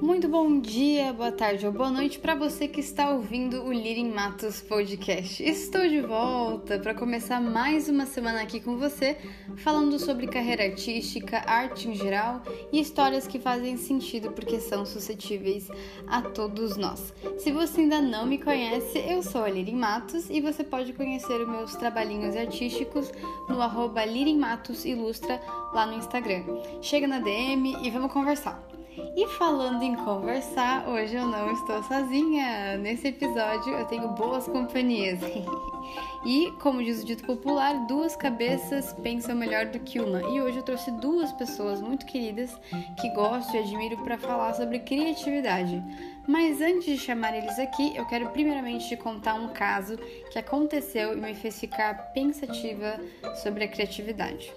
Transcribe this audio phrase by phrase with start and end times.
[0.00, 4.10] Muito bom dia, boa tarde ou boa noite para você que está ouvindo o Lirin
[4.10, 5.42] Matos Podcast.
[5.42, 9.18] Estou de volta para começar mais uma semana aqui com você,
[9.58, 15.68] falando sobre carreira artística, arte em geral e histórias que fazem sentido porque são suscetíveis
[16.06, 17.12] a todos nós.
[17.36, 21.42] Se você ainda não me conhece, eu sou a Lirin Matos e você pode conhecer
[21.42, 23.12] os meus trabalhinhos artísticos
[23.50, 25.42] no arroba Lirin Matos Ilustra
[25.74, 26.44] lá no Instagram.
[26.80, 28.69] Chega na DM e vamos conversar.
[29.16, 32.78] E falando em conversar, hoje eu não estou sozinha.
[32.78, 35.18] Nesse episódio eu tenho boas companhias.
[36.24, 40.22] e, como diz o dito popular, duas cabeças pensam melhor do que uma.
[40.22, 42.56] E hoje eu trouxe duas pessoas muito queridas
[43.00, 45.82] que gosto e admiro para falar sobre criatividade.
[46.28, 49.96] Mas antes de chamar eles aqui, eu quero primeiramente te contar um caso
[50.30, 53.00] que aconteceu e me fez ficar pensativa
[53.42, 54.52] sobre a criatividade.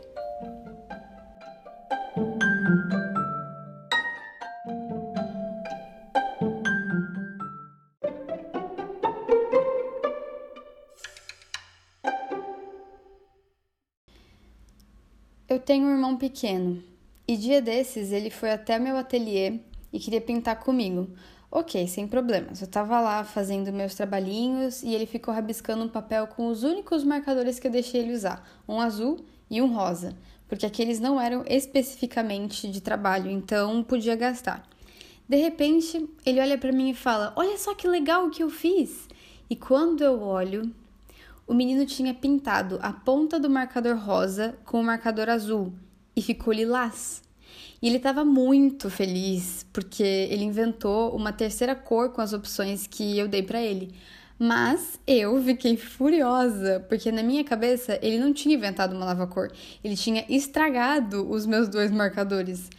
[15.64, 16.84] Tenho um irmão pequeno
[17.28, 19.60] e dia desses ele foi até meu ateliê
[19.92, 21.10] e queria pintar comigo.
[21.50, 22.62] Ok, sem problemas.
[22.62, 27.04] Eu tava lá fazendo meus trabalhinhos e ele ficou rabiscando um papel com os únicos
[27.04, 30.18] marcadores que eu deixei ele usar: um azul e um rosa,
[30.50, 34.68] porque aqueles não eram especificamente de trabalho, então podia gastar.
[35.30, 38.50] De repente, ele olha para mim e fala: Olha só que legal o que eu
[38.50, 39.08] fiz!
[39.50, 40.74] E quando eu olho,
[41.46, 45.74] o menino tinha pintado a ponta do marcador rosa com o marcador azul
[46.16, 47.22] e ficou lilás.
[47.82, 53.18] E ele estava muito feliz porque ele inventou uma terceira cor com as opções que
[53.18, 53.94] eu dei para ele.
[54.40, 59.52] Mas eu fiquei furiosa, porque na minha cabeça ele não tinha inventado uma nova cor,
[59.84, 62.70] ele tinha estragado os meus dois marcadores.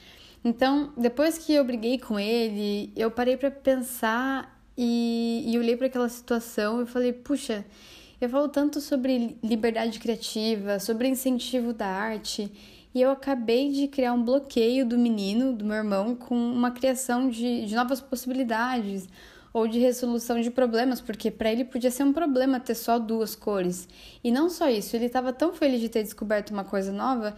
[0.44, 5.86] Então, depois que eu briguei com ele, eu parei para pensar e, e olhei para
[5.86, 7.64] aquela situação e falei: puxa,
[8.20, 12.50] eu falo tanto sobre liberdade criativa, sobre incentivo da arte,
[12.94, 17.28] e eu acabei de criar um bloqueio do menino, do meu irmão, com uma criação
[17.28, 19.08] de, de novas possibilidades
[19.52, 23.34] ou de resolução de problemas, porque para ele podia ser um problema ter só duas
[23.34, 23.88] cores.
[24.22, 27.36] E não só isso, ele estava tão feliz de ter descoberto uma coisa nova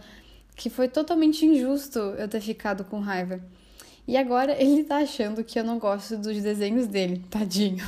[0.55, 3.39] que foi totalmente injusto eu ter ficado com raiva.
[4.07, 7.85] E agora ele tá achando que eu não gosto dos desenhos dele, tadinho.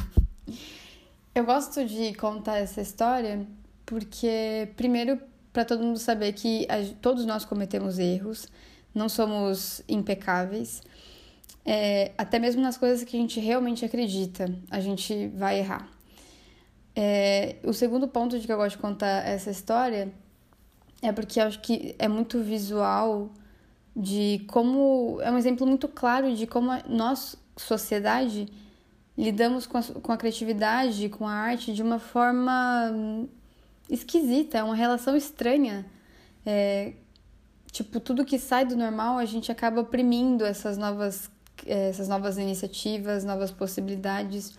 [1.40, 3.48] Eu gosto de contar essa história
[3.86, 5.18] porque, primeiro,
[5.54, 6.68] para todo mundo saber que
[7.02, 8.46] todos nós cometemos erros,
[8.94, 10.82] não somos impecáveis.
[11.66, 15.90] É, até mesmo nas coisas que a gente realmente acredita, a gente vai errar.
[16.94, 20.12] É, o segundo ponto de que eu gosto de contar essa história
[21.02, 23.32] é porque acho que é muito visual
[23.96, 25.22] de como.
[25.22, 28.52] É um exemplo muito claro de como nós, sociedade,
[29.20, 33.28] lidamos com a, com a criatividade, com a arte de uma forma
[33.90, 35.86] esquisita, é uma relação estranha.
[36.46, 36.94] É,
[37.70, 41.30] tipo, tudo que sai do normal a gente acaba oprimindo essas novas,
[41.66, 44.58] essas novas iniciativas, novas possibilidades.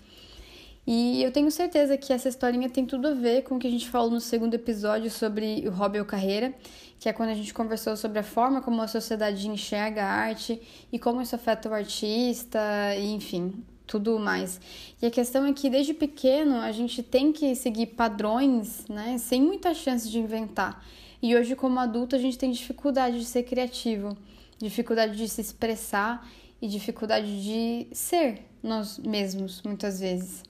[0.87, 3.71] E eu tenho certeza que essa historinha tem tudo a ver com o que a
[3.71, 6.53] gente falou no segundo episódio sobre o hobby ou carreira,
[6.99, 10.61] que é quando a gente conversou sobre a forma como a sociedade enxerga a arte
[10.93, 12.61] e como isso afeta o artista,
[12.99, 14.61] e, enfim, tudo mais.
[15.03, 19.43] E a questão é que desde pequeno a gente tem que seguir padrões, né, sem
[19.43, 20.85] muita chance de inventar.
[21.21, 24.17] E hoje, como adulto, a gente tem dificuldade de ser criativo,
[24.59, 26.25] dificuldade de se expressar
[26.63, 30.45] e dificuldade de ser nós mesmos, muitas vezes.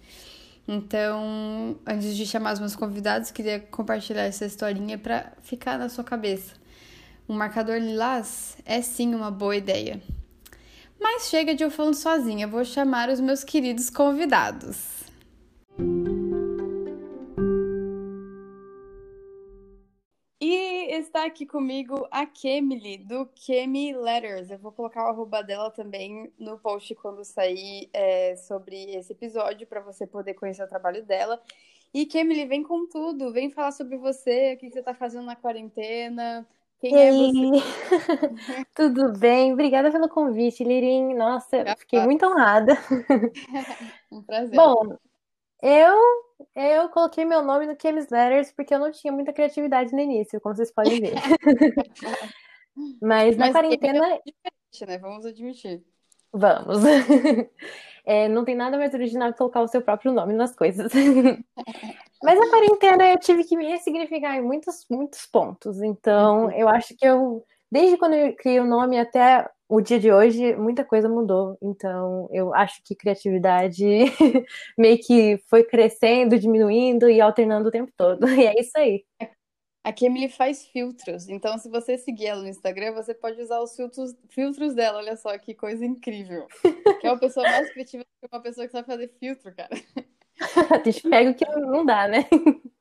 [0.68, 6.04] Então, antes de chamar os meus convidados, queria compartilhar essa historinha para ficar na sua
[6.04, 6.54] cabeça.
[7.26, 10.00] Um marcador lilás é sim uma boa ideia.
[11.00, 15.00] Mas chega de eu falando sozinha, vou chamar os meus queridos convidados.
[20.43, 24.50] E está aqui comigo a Kemily, do Kemi Letters.
[24.50, 29.67] Eu vou colocar o arroba dela também no post quando sair é, sobre esse episódio,
[29.67, 31.41] para você poder conhecer o trabalho dela.
[31.93, 35.35] E Kemily, vem com tudo, vem falar sobre você, o que você está fazendo na
[35.35, 36.46] quarentena,
[36.81, 37.11] quem é?
[38.75, 39.53] Tudo bem?
[39.53, 41.15] Obrigada pelo convite, Lirim.
[41.15, 42.73] Nossa, fiquei muito honrada.
[44.11, 44.56] um prazer.
[44.56, 44.97] Bom,
[45.62, 45.97] eu
[46.55, 50.41] eu coloquei meu nome no Chems Letters porque eu não tinha muita criatividade no início,
[50.41, 51.15] como vocês podem ver.
[53.03, 54.15] Mas na Mas quarentena.
[54.15, 54.99] É diferente, né?
[54.99, 55.85] Vamos admitir.
[56.32, 56.79] Vamos.
[58.03, 60.91] É, não tem nada mais original que colocar o seu próprio nome nas coisas.
[62.25, 65.81] Mas a quarentena eu tive que me ressignificar em muitos, muitos pontos.
[65.82, 66.50] Então, uhum.
[66.50, 70.56] eu acho que eu, desde quando eu criei o nome até o dia de hoje,
[70.56, 71.56] muita coisa mudou.
[71.62, 73.85] Então, eu acho que criatividade
[74.77, 78.29] meio que foi crescendo, diminuindo e alternando o tempo todo.
[78.29, 79.05] E é isso aí.
[79.82, 81.29] A Emily faz filtros.
[81.29, 84.99] Então, se você seguir ela no Instagram, você pode usar os filtros, filtros dela.
[84.99, 86.47] Olha só que coisa incrível.
[87.00, 89.71] Que é uma pessoa mais criativa que uma pessoa que sabe fazer filtro, cara.
[90.71, 92.29] A gente pega o que não dá, né?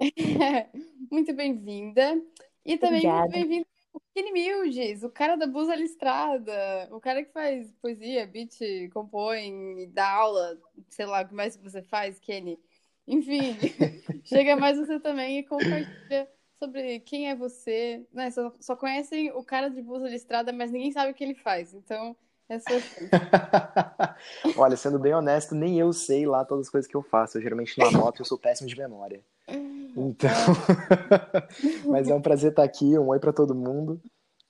[0.01, 0.67] É,
[1.09, 2.21] muito bem-vinda.
[2.65, 3.19] E também Obrigada.
[3.21, 8.27] muito bem-vindo o Kenny Mildes, o cara da blusa listrada, o cara que faz poesia,
[8.27, 8.59] beat,
[8.93, 10.59] compõe, dá aula,
[10.89, 12.59] sei lá, o que mais você faz, Kenny.
[13.07, 13.57] Enfim,
[14.23, 18.05] chega mais você também e compartilha sobre quem é você.
[18.13, 18.29] Né?
[18.29, 21.73] Só, só conhecem o cara de blusa listrada, mas ninguém sabe o que ele faz.
[21.73, 22.15] Então,
[22.49, 22.79] é sua
[24.57, 27.37] Olha, sendo bem honesto, nem eu sei lá todas as coisas que eu faço.
[27.37, 29.21] Eu geralmente não anoto, eu sou péssimo de memória.
[29.97, 30.29] Então,
[31.89, 32.97] mas é um prazer estar aqui.
[32.97, 33.99] Um oi para todo mundo.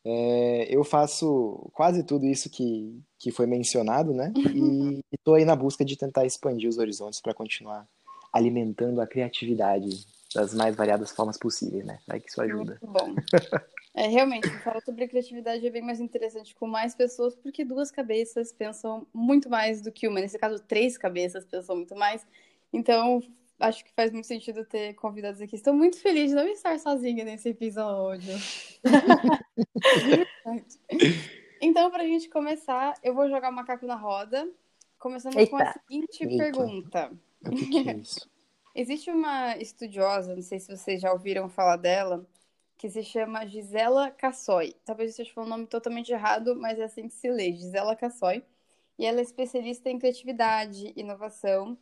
[0.04, 4.34] É, eu faço quase tudo isso que, que foi mencionado, né?
[4.54, 7.88] E estou aí na busca de tentar expandir os horizontes para continuar
[8.34, 12.00] alimentando a criatividade das mais variadas formas possíveis, né?
[12.08, 12.80] Vai que isso ajuda.
[12.82, 13.16] Muito bom.
[13.96, 18.54] É, realmente, falar sobre criatividade é bem mais interessante com mais pessoas, porque duas cabeças
[18.54, 20.22] pensam muito mais do que uma.
[20.22, 22.26] Nesse caso, três cabeças pensam muito mais.
[22.72, 23.22] Então,
[23.60, 25.56] acho que faz muito sentido ter convidados aqui.
[25.56, 28.34] Estou muito feliz de não estar sozinha nesse episódio.
[31.60, 34.50] então, para a gente começar, eu vou jogar o macaco na roda,
[34.98, 35.52] começando Eita.
[35.52, 36.38] com a seguinte Eita.
[36.38, 37.12] pergunta.
[37.46, 38.29] O que, que é isso?
[38.76, 42.26] Existe uma estudiosa, não sei se vocês já ouviram falar dela,
[42.78, 44.76] que se chama Gisela Cassoy.
[44.86, 47.96] Talvez eu esteja falando o nome totalmente errado, mas é assim que se lê, Gisela
[47.96, 48.44] Cassoy.
[48.98, 51.78] E ela é especialista em criatividade, inovação.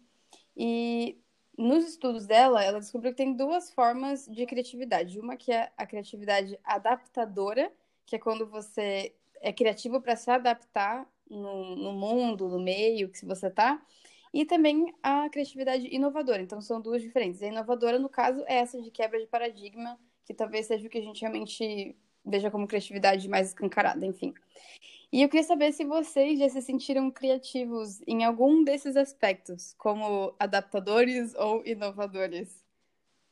[0.56, 1.18] E
[1.58, 5.20] nos estudos dela, ela descobriu que tem duas formas de criatividade.
[5.20, 7.72] Uma que é a criatividade adaptadora,
[8.06, 13.26] que é quando você é criativo para se adaptar no, no, mundo, no meio que
[13.26, 13.82] você está.
[14.38, 16.40] E também a criatividade inovadora.
[16.44, 17.42] Então, são duas diferentes.
[17.42, 21.00] A inovadora, no caso, é essa de quebra de paradigma, que talvez seja o que
[21.00, 24.36] a gente realmente veja como criatividade mais escancarada, enfim.
[25.12, 30.32] E eu queria saber se vocês já se sentiram criativos em algum desses aspectos, como
[30.38, 32.64] adaptadores ou inovadores.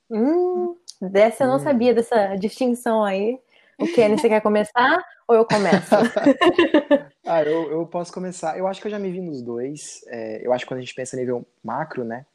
[0.10, 1.60] Hum, dessa eu não hum.
[1.60, 3.40] sabia dessa distinção aí.
[3.80, 5.96] O Kenny, você quer começar ou eu começo?
[7.26, 8.58] ah, eu, eu posso começar.
[8.58, 10.02] Eu acho que eu já me vi nos dois.
[10.08, 12.26] É, eu acho que quando a gente pensa a nível macro, né?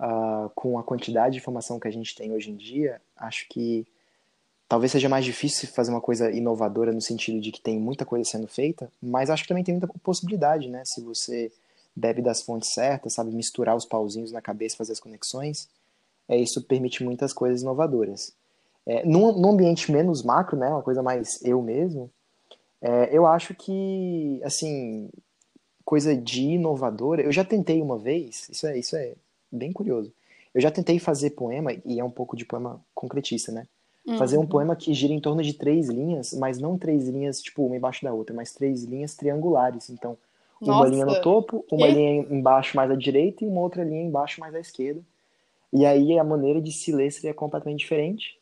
[0.00, 3.86] Uh, com a quantidade de informação que a gente tem hoje em dia, acho que
[4.72, 8.24] Talvez seja mais difícil fazer uma coisa inovadora no sentido de que tem muita coisa
[8.24, 10.80] sendo feita, mas acho que também tem muita possibilidade, né?
[10.86, 11.52] Se você
[11.94, 15.68] bebe das fontes certas, sabe misturar os pauzinhos na cabeça, fazer as conexões,
[16.26, 18.32] é, isso permite muitas coisas inovadoras.
[18.86, 22.10] É, num, num ambiente menos macro, né, uma coisa mais eu mesmo,
[22.80, 25.08] é, eu acho que, assim,
[25.84, 29.14] coisa de inovadora, eu já tentei uma vez, isso é, isso é
[29.50, 30.12] bem curioso,
[30.54, 33.66] eu já tentei fazer poema, e é um pouco de poema concretista, né?
[34.06, 34.18] Uhum.
[34.18, 34.46] Fazer um uhum.
[34.46, 38.04] poema que gira em torno de três linhas, mas não três linhas, tipo, uma embaixo
[38.04, 39.88] da outra, mas três linhas triangulares.
[39.90, 40.18] Então,
[40.60, 40.90] uma Nossa.
[40.90, 41.92] linha no topo, uma e?
[41.92, 45.00] linha embaixo mais à direita e uma outra linha embaixo mais à esquerda.
[45.72, 48.38] E aí a maneira de se ler seria completamente diferente.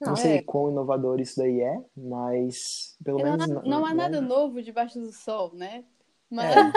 [0.00, 0.42] Não, não sei é.
[0.42, 3.48] quão inovador isso daí é, mas pelo não, menos.
[3.48, 5.84] Não, não há nada novo debaixo do sol, né?
[6.30, 6.56] Mas.
[6.56, 6.72] É.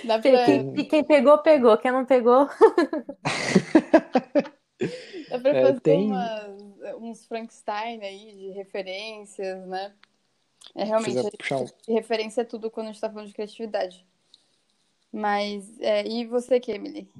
[0.20, 0.44] pra...
[0.46, 1.76] quem, quem pegou, pegou.
[1.78, 2.48] Quem não pegou.
[5.30, 6.10] Dá pra é, fazer tem...
[6.98, 9.92] uns Frankenstein aí de referências, né?
[10.74, 11.18] É realmente
[11.88, 14.06] referência é tudo quando a gente tá falando de criatividade.
[15.12, 17.10] Mas, é, e você, Emily?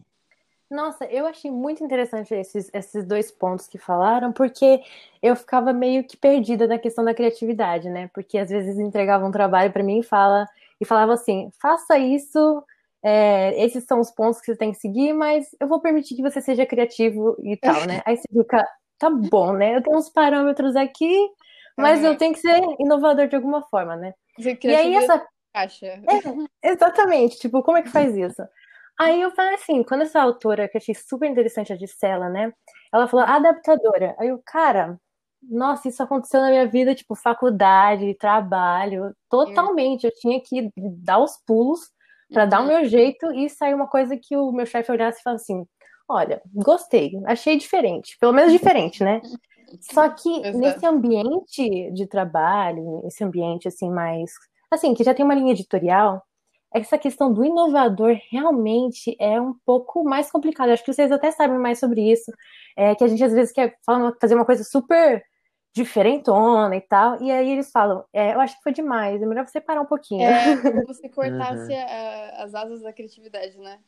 [0.70, 4.80] Nossa, eu achei muito interessante esses, esses dois pontos que falaram, porque
[5.20, 8.08] eu ficava meio que perdida na questão da criatividade, né?
[8.14, 10.46] Porque às vezes entregavam um trabalho para mim e fala
[10.80, 12.64] e falava assim: faça isso
[13.02, 16.22] é, esses são os pontos que você tem que seguir, mas eu vou permitir que
[16.22, 18.02] você seja criativo e tal, né?
[18.06, 18.66] Aí você fica,
[18.98, 19.76] tá bom, né?
[19.76, 21.30] Eu tenho uns parâmetros aqui,
[21.76, 22.06] mas uhum.
[22.06, 24.14] eu tenho que ser inovador de alguma forma, né?
[24.38, 25.26] e aí essa.
[25.52, 25.86] Caixa.
[25.86, 28.42] É, exatamente, tipo, como é que faz isso?
[28.98, 32.52] Aí eu falei assim, quando essa autora, que eu achei super interessante, a Gisela, né?
[32.92, 34.14] Ela falou, adaptadora.
[34.18, 34.98] Aí eu, cara,
[35.42, 40.04] nossa, isso aconteceu na minha vida, tipo, faculdade, trabalho, totalmente.
[40.04, 41.80] Eu tinha que dar os pulos
[42.32, 45.22] para dar o meu jeito e sair uma coisa que o meu chefe olhasse e
[45.22, 45.66] falasse assim:
[46.08, 49.20] olha, gostei, achei diferente, pelo menos diferente, né?
[49.80, 50.58] Só que Exato.
[50.58, 54.32] nesse ambiente de trabalho, esse ambiente assim mais,
[54.70, 56.22] assim, que já tem uma linha editorial,
[56.72, 60.72] essa questão do inovador realmente é um pouco mais complicada.
[60.72, 62.32] Acho que vocês até sabem mais sobre isso,
[62.76, 63.76] é que a gente às vezes quer
[64.20, 65.24] fazer uma coisa super
[65.72, 67.20] diferentona e tal.
[67.22, 69.86] E aí eles falam, é, eu acho que foi demais, é melhor você parar um
[69.86, 70.22] pouquinho.
[70.22, 71.80] É como você cortasse uhum.
[71.80, 73.78] a, as asas da criatividade, né?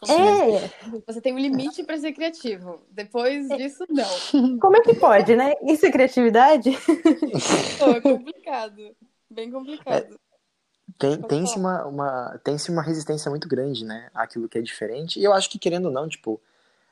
[0.00, 0.70] Como é.
[1.06, 2.82] Você tem um limite para ser criativo.
[2.90, 3.56] Depois é.
[3.56, 4.58] disso, não.
[4.60, 5.54] Como é que pode, né?
[5.62, 6.70] Isso é criatividade?
[7.78, 8.94] Pô, é complicado.
[9.30, 10.18] Bem complicado.
[10.96, 11.16] É.
[11.16, 14.08] Tem, tem-se uma, uma, tem uma resistência muito grande, né?
[14.14, 15.20] Àquilo que é diferente.
[15.20, 16.40] E eu acho que, querendo ou não, tipo,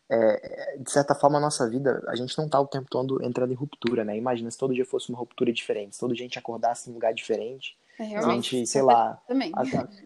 [0.08, 3.52] é, de certa forma, a nossa vida, a gente não tá o tempo todo entrando
[3.52, 4.16] em ruptura, né?
[4.16, 6.92] Imagina se todo dia fosse uma ruptura diferente, se todo dia a gente acordasse em
[6.92, 9.64] um lugar diferente, é, a gente, sei lá, a,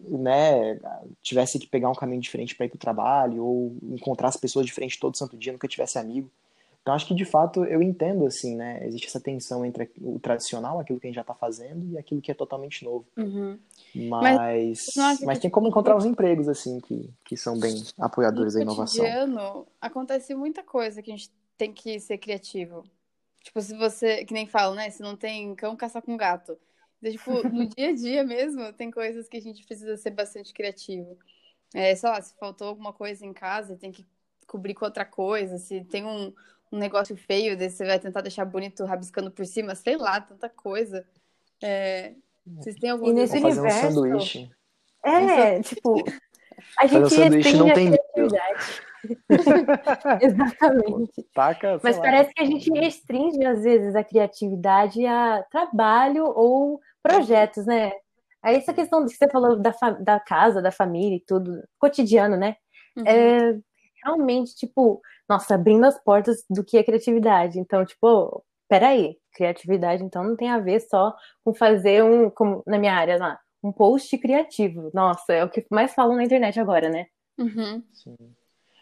[0.09, 0.79] né,
[1.23, 4.99] tivesse que pegar um caminho diferente para ir pro trabalho, ou encontrar as pessoas diferentes
[4.99, 6.31] todo santo dia, nunca tivesse amigo.
[6.89, 8.81] Então acho que de fato eu entendo assim, né?
[8.87, 12.23] Existe essa tensão entre o tradicional, aquilo que a gente já está fazendo, e aquilo
[12.23, 13.07] que é totalmente novo.
[13.15, 13.59] Uhum.
[13.95, 18.63] Mas, mas, mas tem como encontrar os empregos assim que, que são bem apoiadores da
[18.63, 19.05] inovação.
[19.05, 22.83] No cotidiano acontece muita coisa que a gente tem que ser criativo.
[23.43, 24.89] Tipo, se você, que nem falo, né?
[24.89, 26.57] Se não tem cão, caça com gato.
[27.03, 30.55] Então, tipo, no dia a dia mesmo, tem coisas que a gente precisa ser bastante
[30.55, 31.19] criativo.
[31.75, 34.07] É, sei lá, se faltou alguma coisa em casa, tem que
[34.47, 35.59] cobrir com outra coisa.
[35.59, 36.33] Se tem um,
[36.73, 40.49] um negócio feio, desse você vai tentar deixar bonito rabiscando por cima, sei lá, tanta
[40.49, 41.07] coisa.
[41.63, 42.13] É,
[42.47, 44.51] vocês têm algum E nesse fazer universo, um sanduíche.
[45.05, 46.05] É, tipo,
[46.79, 48.83] a Fazer um gente sanduíche não tem criatividade.
[50.21, 51.23] Exatamente.
[51.33, 52.03] Taca, Mas lá.
[52.03, 57.93] parece que a gente restringe, às vezes, a criatividade a trabalho ou projetos, né?
[58.43, 62.57] Aí essa questão que você falou da, da casa, da família e tudo, cotidiano, né?
[62.97, 63.05] Uhum.
[63.07, 63.59] É
[64.09, 67.59] realmente, tipo, nossa, abrindo as portas do que é criatividade.
[67.59, 72.79] Então, tipo, peraí, criatividade então não tem a ver só com fazer um, como na
[72.79, 74.91] minha área lá, um post criativo.
[74.93, 77.07] Nossa, é o que mais falam na internet agora, né?
[77.39, 77.83] Uhum.
[77.93, 78.17] Sim.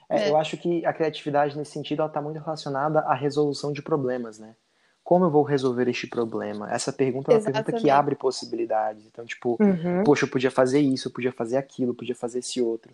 [0.08, 0.30] É, é.
[0.30, 4.38] Eu acho que a criatividade, nesse sentido, ela está muito relacionada à resolução de problemas,
[4.38, 4.54] né?
[5.02, 6.72] Como eu vou resolver este problema?
[6.72, 7.64] Essa pergunta é uma Exatamente.
[7.64, 9.06] pergunta que abre possibilidades.
[9.06, 10.02] Então, tipo, uhum.
[10.04, 12.92] poxa, eu podia fazer isso, eu podia fazer aquilo, eu podia fazer esse outro.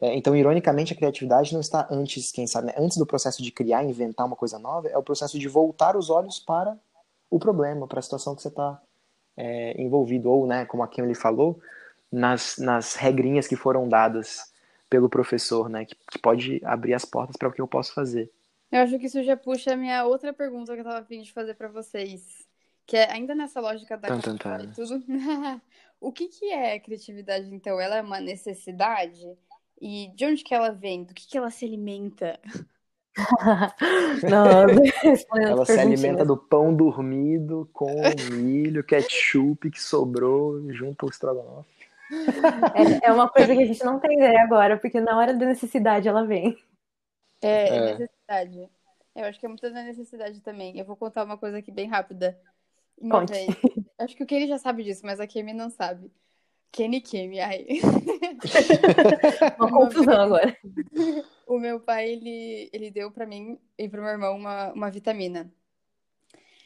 [0.00, 2.74] É, então, ironicamente, a criatividade não está antes, quem sabe, né?
[2.76, 6.10] antes do processo de criar, inventar uma coisa nova, é o processo de voltar os
[6.10, 6.78] olhos para
[7.30, 8.80] o problema, para a situação que você está
[9.36, 11.60] é, envolvido, ou, né, como a Kim falou,
[12.10, 14.52] nas, nas regrinhas que foram dadas
[14.88, 18.30] pelo professor, né, que, que pode abrir as portas para o que eu posso fazer.
[18.70, 21.22] Eu acho que isso já puxa a minha outra pergunta que eu estava a fim
[21.22, 22.46] de fazer para vocês,
[22.86, 25.04] que é ainda nessa lógica da criatividade e tudo.
[26.00, 27.78] o que, que é criatividade, então?
[27.78, 29.36] Ela é uma necessidade?
[29.82, 31.02] E de onde que ela vem?
[31.02, 32.38] Do que, que ela se alimenta?
[34.30, 37.90] Não, ela se alimenta do pão dormido com
[38.30, 41.68] milho, ketchup que sobrou junto ao estrogonofe.
[42.74, 45.46] É, é, uma coisa que a gente não tem ideia agora, porque na hora da
[45.46, 46.56] necessidade ela vem.
[47.40, 48.70] É, é, necessidade.
[49.16, 50.78] Eu acho que é muita da necessidade também.
[50.78, 52.38] Eu vou contar uma coisa aqui bem rápida.
[52.96, 53.32] Uma Conte.
[53.32, 53.48] vez.
[53.98, 56.08] Acho que o Kenny já sabe disso, mas a Kemi não sabe.
[56.72, 57.66] Kenny Kemi, ai.
[59.58, 60.56] uma confusão agora.
[61.46, 65.52] O meu pai, ele, ele deu para mim e pro meu irmão uma, uma vitamina.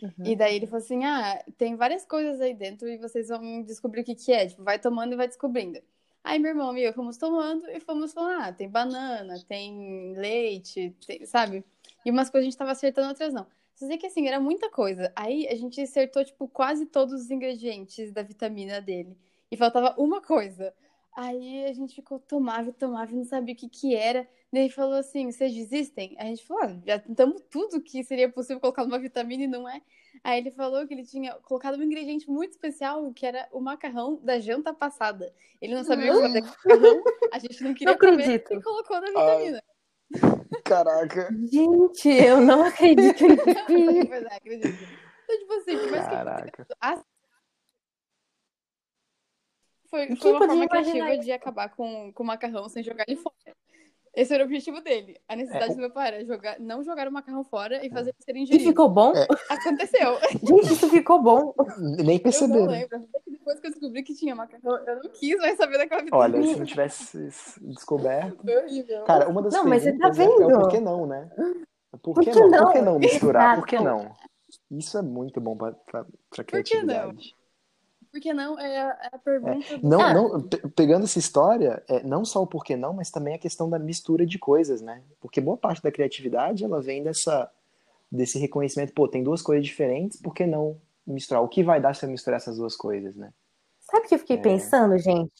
[0.00, 0.24] Uhum.
[0.24, 4.02] E daí ele falou assim: ah, tem várias coisas aí dentro e vocês vão descobrir
[4.02, 4.46] o que, que é.
[4.46, 5.80] Tipo, vai tomando e vai descobrindo.
[6.22, 10.94] Aí meu irmão e eu fomos tomando e fomos falando: ah, tem banana, tem leite,
[11.04, 11.64] tem, sabe?
[12.04, 13.46] E umas coisas a gente tava acertando, outras não.
[13.74, 15.12] Só sei que assim, era muita coisa.
[15.16, 19.16] Aí a gente acertou, tipo, quase todos os ingredientes da vitamina dele.
[19.50, 20.72] E faltava uma coisa.
[21.16, 24.28] Aí a gente ficou, tomava tomava e não sabia o que que era.
[24.52, 26.14] Daí ele falou assim, vocês desistem?
[26.18, 29.68] A gente falou, ah, já tentamos tudo que seria possível colocar numa vitamina e não
[29.68, 29.80] é.
[30.22, 34.20] Aí ele falou que ele tinha colocado um ingrediente muito especial, que era o macarrão
[34.22, 35.32] da janta passada.
[35.60, 38.62] Ele não sabia o que fazer com macarrão, a gente não queria não comer e
[38.62, 39.62] colocou na vitamina.
[40.22, 41.28] Ah, caraca.
[41.50, 43.24] Gente, eu não acredito
[43.66, 44.84] pois é, acredito.
[45.24, 46.66] Então, tipo assim, mas Caraca.
[49.98, 50.16] Que...
[50.16, 53.34] Foi, foi uma forma criativa de acabar com, com o macarrão sem jogar ele fora.
[54.16, 55.20] Esse era o objetivo dele.
[55.28, 55.74] A necessidade é.
[55.74, 58.64] do meu pai era jogar, não jogar o macarrão fora e fazer ele ser ingerido.
[58.64, 59.12] E ficou bom?
[59.14, 59.26] É.
[59.50, 60.18] Aconteceu.
[60.42, 61.54] Gente, isso ficou bom.
[61.78, 62.60] Nem perceberam.
[62.60, 63.08] Eu não lembro.
[63.26, 66.38] Depois que eu descobri que tinha macarrão, eu não quis mais saber daquela vitamina.
[66.38, 68.42] Olha, se não tivesse descoberto...
[68.42, 69.04] Foi horrível.
[69.04, 70.50] Cara, uma das não, mas você tá vendo?
[70.50, 71.30] É por que não, né?
[72.02, 72.48] Por, por que, não?
[72.48, 72.64] não?
[72.64, 73.56] Por que não misturar?
[73.56, 74.16] Por que não?
[74.70, 77.35] Isso é muito bom pra, pra, pra criatividade.
[78.16, 78.58] Por que não?
[78.58, 79.74] É a, é a pergunta.
[79.74, 83.38] É, não, não, pegando essa história, é, não só o porquê não, mas também a
[83.38, 85.02] questão da mistura de coisas, né?
[85.20, 87.50] Porque boa parte da criatividade ela vem dessa
[88.10, 91.42] desse reconhecimento, pô, tem duas coisas diferentes, por que não misturar?
[91.42, 93.34] O que vai dar se eu misturar essas duas coisas, né?
[93.80, 94.40] Sabe o que eu fiquei É.
[94.40, 95.30] pensando, gente?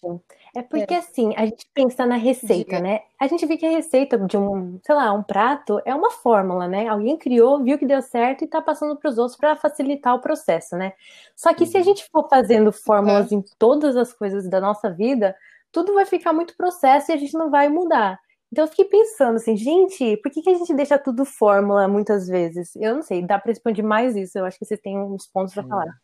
[0.57, 2.81] É porque assim, a gente pensa na receita, Diga.
[2.81, 3.01] né?
[3.21, 6.67] A gente vê que a receita de um, sei lá, um prato é uma fórmula,
[6.67, 6.89] né?
[6.89, 10.21] Alguém criou, viu que deu certo e tá passando para os outros para facilitar o
[10.21, 10.95] processo, né?
[11.37, 11.85] Só que se a Uhum.
[11.85, 15.37] gente for fazendo fórmulas em todas as coisas da nossa vida,
[15.71, 18.19] tudo vai ficar muito processo e a gente não vai mudar.
[18.51, 22.27] Então eu fiquei pensando assim, gente, por que, que a gente deixa tudo fórmula muitas
[22.29, 22.75] vezes?
[22.77, 24.39] Eu não sei, dá para expandir mais isso.
[24.39, 25.95] Eu acho que vocês têm uns pontos para falar.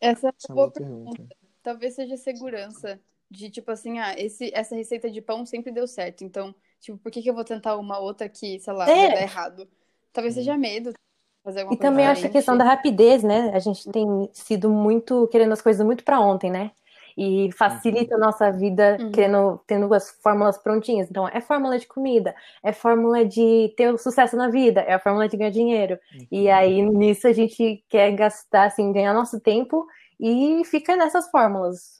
[0.00, 1.22] Essa é é uma boa boa pergunta.
[1.62, 3.00] Talvez seja segurança.
[3.30, 6.24] De tipo assim, ah, esse, essa receita de pão sempre deu certo.
[6.24, 8.92] Então, tipo, por que, que eu vou tentar uma outra que, sei lá, É.
[8.92, 9.70] vai dar errado?
[10.12, 10.98] Talvez seja medo de
[11.44, 13.50] fazer alguma E coisa também acho que a questão da rapidez, né?
[13.54, 16.72] A gente tem sido muito querendo as coisas muito para ontem, né?
[17.16, 19.12] E facilita a nossa vida Uhum.
[19.12, 21.08] querendo, tendo as fórmulas prontinhas.
[21.10, 25.28] Então, é fórmula de comida, é fórmula de ter sucesso na vida, é a fórmula
[25.28, 25.98] de ganhar dinheiro.
[26.30, 26.50] E Uhum.
[26.50, 29.86] aí, nisso, a gente quer gastar, assim, ganhar nosso tempo
[30.18, 31.99] e fica nessas fórmulas.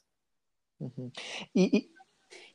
[0.81, 1.11] Uhum.
[1.55, 1.89] E, e-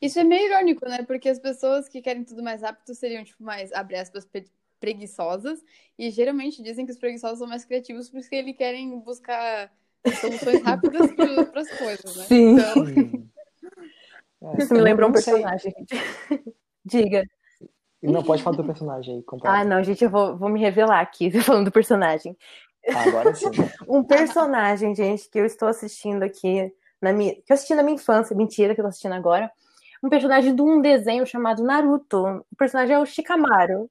[0.02, 1.02] Isso é meio irônico, né?
[1.04, 4.28] Porque as pessoas que querem tudo mais rápido seriam, tipo, mais, abre aspas,
[4.80, 5.64] preguiçosas.
[5.98, 9.72] E geralmente dizem que os preguiçosos são mais criativos porque eles querem buscar
[10.20, 12.24] soluções rápidas para as coisas, né?
[12.24, 12.52] Sim.
[12.52, 13.26] Então.
[14.42, 15.94] É, Isso me eu lembrou um personagem, gente.
[16.84, 17.24] Diga.
[18.02, 19.58] Não, pode falar do personagem aí, completa.
[19.58, 22.36] Ah, não, gente, eu vou, vou me revelar aqui, falando do personagem.
[22.94, 23.46] Agora sim.
[23.88, 26.72] Um personagem, gente, que eu estou assistindo aqui,
[27.06, 29.50] na minha, que eu assisti na minha infância, mentira que eu tô assistindo agora.
[30.02, 32.44] Um personagem de um desenho chamado Naruto.
[32.52, 33.90] O personagem é o Shikamaru.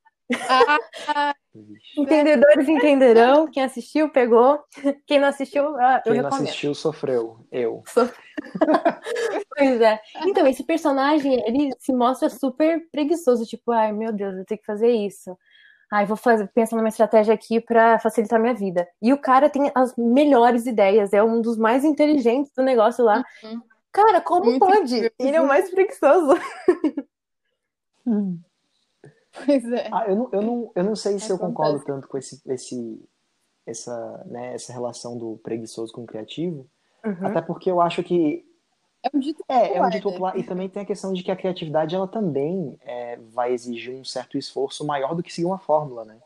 [1.08, 1.34] ah.
[1.98, 3.48] Entendedores entenderão.
[3.48, 4.60] Quem assistiu, pegou.
[5.06, 6.48] Quem não assistiu, ah, eu Quem não recomendo.
[6.48, 7.46] assistiu sofreu.
[7.52, 7.84] Eu.
[9.58, 10.02] Pois é.
[10.26, 13.46] Então, esse personagem, ele se mostra super preguiçoso.
[13.46, 15.38] Tipo, ai, meu Deus, eu tenho que fazer isso.
[15.92, 18.88] Ai, vou fazer, pensar numa estratégia aqui pra facilitar minha vida.
[19.02, 21.14] E o cara tem as melhores ideias.
[21.14, 23.24] É um dos mais inteligentes do negócio lá.
[23.44, 23.62] Uhum.
[23.92, 24.96] Cara, como Muito pode?
[24.96, 25.12] incrível.
[25.20, 26.34] Ele é o mais preguiçoso.
[29.46, 29.90] pois é.
[29.92, 33.10] Ah, eu não, eu não, eu não sei se eu concordo tanto com esse, esse,
[33.66, 36.68] essa, né, essa relação do preguiçoso com o criativo.
[37.06, 37.28] Uhum.
[37.28, 38.44] Até porque eu acho que
[39.06, 40.12] É um dito é, é um popular, dito né?
[40.12, 40.38] popular.
[40.38, 44.04] E também tem a questão de que a criatividade ela também é, vai exigir um
[44.04, 46.18] certo esforço maior do que seguir uma fórmula, né?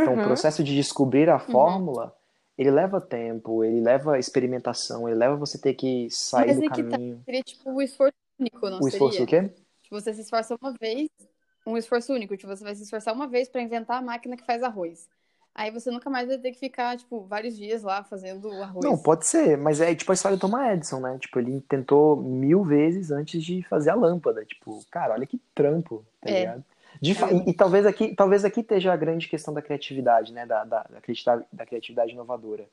[0.00, 0.22] Então, o Uhum.
[0.22, 2.14] processo de descobrir a fórmula,
[2.58, 6.70] ele leva tempo, ele leva experimentação, ele leva você ter que sair Mas do é
[6.70, 7.00] que tá.
[7.00, 7.24] caminho.
[7.24, 9.24] Seria tipo o esforço único, não O esforço seria?
[9.24, 9.50] o quê?
[9.82, 11.08] Tipo, você se esforça uma vez,
[11.66, 14.44] um esforço único, tipo, você vai se esforçar uma vez pra inventar a máquina que
[14.44, 15.08] faz arroz.
[15.58, 18.84] Aí você nunca mais vai ter que ficar, tipo, vários dias lá fazendo o arroz.
[18.84, 21.18] Não, pode ser, mas é tipo a história do Thomas Edison, né?
[21.18, 24.44] Tipo, ele tentou mil vezes antes de fazer a lâmpada.
[24.44, 26.40] Tipo, cara, olha que trampo, tá É.
[26.40, 26.64] ligado?
[27.00, 30.46] De fa- e, e talvez aqui, talvez aqui esteja a grande questão da criatividade, né?
[30.46, 32.66] Da, da, da criatividade, da criatividade inovadora.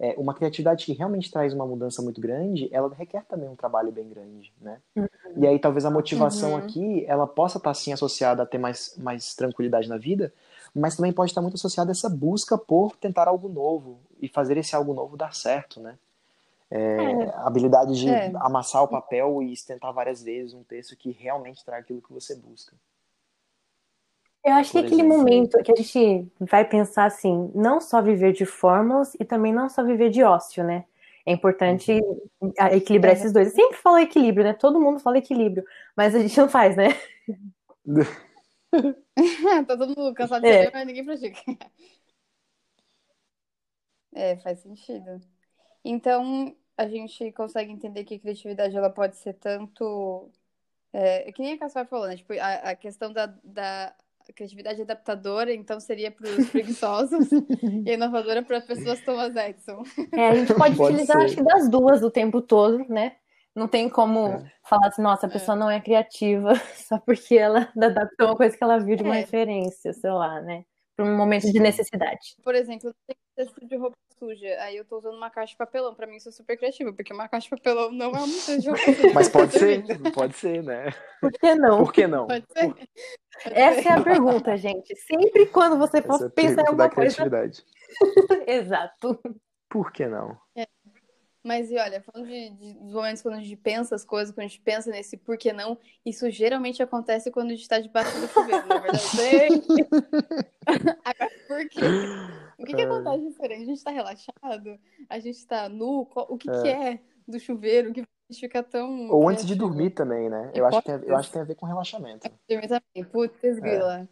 [0.00, 3.92] É, uma criatividade que realmente traz uma mudança muito grande, ela requer também um trabalho
[3.92, 4.78] bem grande, né?
[5.36, 6.58] E aí talvez a motivação Uhum.
[6.58, 10.32] aqui, ela possa estar sim associada a ter mais, mais tranquilidade na vida,
[10.74, 14.56] mas também pode estar muito associada a essa busca por tentar algo novo e fazer
[14.56, 15.98] esse algo novo dar certo, né?
[16.70, 18.32] É, a habilidade de É.
[18.36, 22.34] amassar o papel e tentar várias vezes um texto que realmente traga aquilo que você
[22.34, 22.74] busca.
[24.44, 25.18] Eu acho que Por aquele exemplo.
[25.18, 29.68] momento que a gente vai pensar assim, não só viver de fórmulas e também não
[29.68, 30.84] só viver de ócio, né?
[31.24, 32.00] É importante
[32.58, 33.18] ah, equilibrar É.
[33.18, 33.48] esses dois.
[33.50, 34.52] Eu sempre falo equilíbrio, né?
[34.54, 35.64] Todo mundo fala equilíbrio,
[35.96, 36.88] mas a gente não faz, né?
[39.66, 40.48] tá todo mundo cansado de É.
[40.48, 41.40] saber, mas ninguém pratica.
[44.14, 45.20] É, faz sentido.
[45.84, 50.30] Então, a gente consegue entender que a criatividade ela pode ser tanto.
[50.92, 52.16] É, é que nem a Cassio falou, né?
[52.16, 53.94] Tipo, a, a questão da, da
[54.34, 57.28] criatividade adaptadora, então seria para os preguiçosos
[57.84, 59.82] e a inovadora para pessoas Thomas Edison.
[60.14, 61.24] É, a gente pode, Pode utilizar, ser.
[61.24, 63.16] acho que das duas o tempo todo, né?
[63.54, 64.52] Não tem como É.
[64.64, 66.52] falar assim, nossa, a pessoa não é criativa
[66.88, 69.20] só porque ela adaptou uma coisa que ela viu de uma É.
[69.20, 70.64] referência, sei lá, né?
[70.96, 72.36] Para um momento de necessidade.
[72.44, 75.56] Por exemplo, eu tenho cesto de roupa suja, aí eu tô usando uma caixa de
[75.56, 75.94] papelão.
[75.94, 78.60] Para mim isso é super criativo, porque uma caixa de papelão não é um cesto
[78.62, 79.14] de roupa suja.
[79.14, 80.90] Mas pode ser, pode ser, né?
[81.20, 81.78] Por que não?
[81.78, 82.26] Por que não?
[82.26, 82.74] Pode ser.
[83.46, 84.94] Essa é a pergunta, gente.
[84.96, 87.16] Sempre quando você é for a pensar em alguma coisa.
[87.16, 87.64] criatividade.
[88.46, 89.18] Exato.
[89.70, 90.36] Por que não?
[91.44, 94.44] Mas e olha, falando de, de- dos momentos quando a gente pensa as coisas, quando
[94.44, 95.76] a gente pensa nesse por que não,
[96.06, 99.02] isso geralmente acontece quando a gente tá debaixo do chuveiro, na verdade.
[101.04, 101.80] Agora, por quê?
[102.58, 102.84] O que, que É.
[102.84, 103.62] acontece diferente?
[103.62, 104.78] A gente tá relaxado?
[105.10, 106.08] A gente tá nu?
[106.14, 106.62] O que, É.
[106.62, 109.08] que é do chuveiro que a gente fica tão.
[109.10, 110.50] Ou antes de dormir também, né?
[110.54, 112.30] Eu acho, que tem, eu acho que tem a ver com relaxamento.
[112.48, 113.04] Dormir também.
[113.10, 114.08] Putz, grila.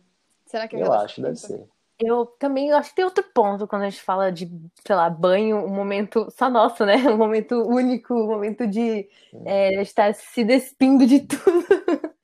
[0.47, 1.65] Será que é Eu acho, deve ser.
[2.01, 4.51] Eu também acho que tem outro ponto quando a gente fala de,
[4.87, 6.97] sei lá, banho, um momento só nosso, né?
[7.11, 9.07] Um momento único, um momento de
[9.45, 11.67] é, estar se despindo de tudo.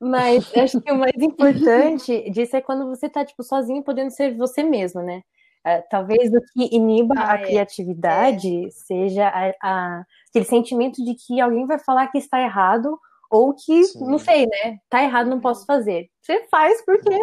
[0.00, 4.34] Mas acho que o mais importante disso é quando você tá, tipo, sozinho podendo ser
[4.36, 5.22] você mesmo, né?
[5.66, 7.46] É, talvez o que iniba ah, a é.
[7.46, 8.70] criatividade é.
[8.70, 13.00] seja a, a, aquele sentimento de que alguém vai falar que está errado
[13.34, 14.06] ou que, Sim.
[14.06, 14.78] não sei, né?
[14.88, 16.08] Tá errado, não posso fazer.
[16.22, 17.18] Você faz porque.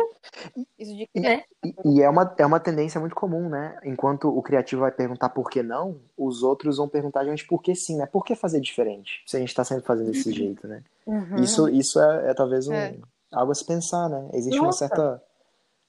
[0.78, 1.44] Isso de, né?
[1.64, 3.80] E, e, é, uma, é uma tendência muito comum, né?
[3.86, 7.62] Enquanto o criativo vai perguntar por que não, os outros vão perguntar a gente por
[7.62, 8.06] que sim, né?
[8.06, 9.24] Por que fazer diferente?
[9.26, 10.36] Se a gente tá sempre fazendo desse uhum.
[10.36, 10.84] jeito, né?
[11.08, 11.38] Uhum.
[11.38, 12.98] Isso, isso é, é talvez um, é.
[13.32, 14.30] algo a se pensar, né?
[14.34, 14.66] Existe Nossa.
[14.66, 15.24] uma certa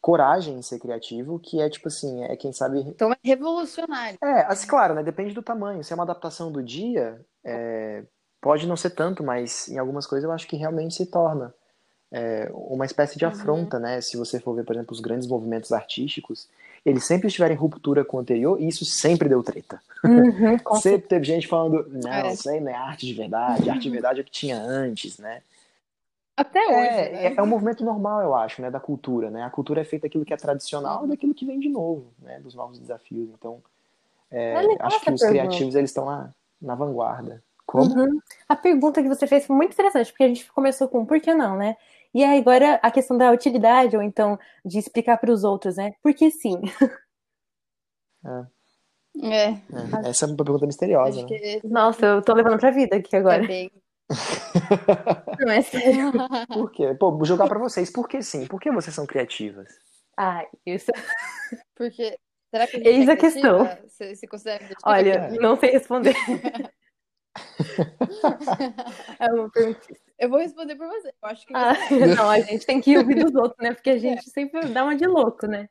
[0.00, 2.78] coragem em ser criativo, que é tipo assim, é quem sabe.
[2.80, 4.18] Então é revolucionário.
[4.22, 5.02] É, assim, claro, né?
[5.02, 5.82] Depende do tamanho.
[5.82, 8.04] Se é uma adaptação do dia, é,
[8.42, 11.54] Pode não ser tanto, mas em algumas coisas eu acho que realmente se torna
[12.10, 13.30] é, uma espécie de uhum.
[13.30, 13.84] afronta, uhum.
[13.84, 14.00] né?
[14.00, 16.48] Se você for ver, por exemplo, os grandes movimentos artísticos,
[16.84, 19.80] eles sempre estiverem em ruptura com o anterior e isso sempre deu treta.
[20.04, 22.32] Uhum, sempre teve gente falando, não, é.
[22.32, 25.18] isso aí não é arte de verdade, arte de verdade é o que tinha antes,
[25.18, 25.40] né?
[26.36, 27.16] Até é, hoje.
[27.16, 27.34] É, né?
[27.36, 29.44] é um movimento normal, eu acho, né, da cultura, né?
[29.44, 32.40] A cultura é feita daquilo que é tradicional e daquilo que vem de novo, né?
[32.40, 33.28] Dos novos desafios.
[33.38, 33.62] Então,
[34.32, 35.28] é, acho que os pergunta.
[35.28, 37.40] criativos eles estão na, na vanguarda.
[37.72, 37.98] Como?
[37.98, 38.20] Uhum.
[38.46, 41.32] A pergunta que você fez foi muito interessante, porque a gente começou com por que
[41.32, 41.74] não, né?
[42.12, 45.94] E aí agora a questão da utilidade, ou então de explicar para os outros, né?
[46.02, 46.60] Por que sim?
[48.24, 48.46] É.
[49.22, 49.48] É.
[49.48, 50.10] é.
[50.10, 51.22] Essa é uma pergunta misteriosa.
[51.22, 51.26] Né?
[51.26, 51.60] Que...
[51.64, 53.42] Nossa, eu tô levando pra vida aqui agora.
[53.42, 53.70] É bem...
[55.40, 56.12] não é sério.
[56.52, 56.94] Por quê?
[56.94, 57.90] Pô, vou jogar pra vocês.
[57.90, 58.46] Por que sim?
[58.46, 59.68] Por que vocês são criativas?
[60.16, 60.92] Ah, isso.
[61.74, 62.18] Porque.
[62.50, 63.66] Será que a Eis a questão.
[63.88, 66.14] Você se considera Olha, não sei responder.
[69.18, 69.80] é uma pergunta.
[70.18, 71.08] Eu vou responder por você.
[71.08, 71.74] Eu acho que ah,
[72.16, 73.72] não, a gente tem que ouvir dos outros, né?
[73.74, 74.30] Porque a gente é.
[74.30, 75.68] sempre dá uma de louco, né?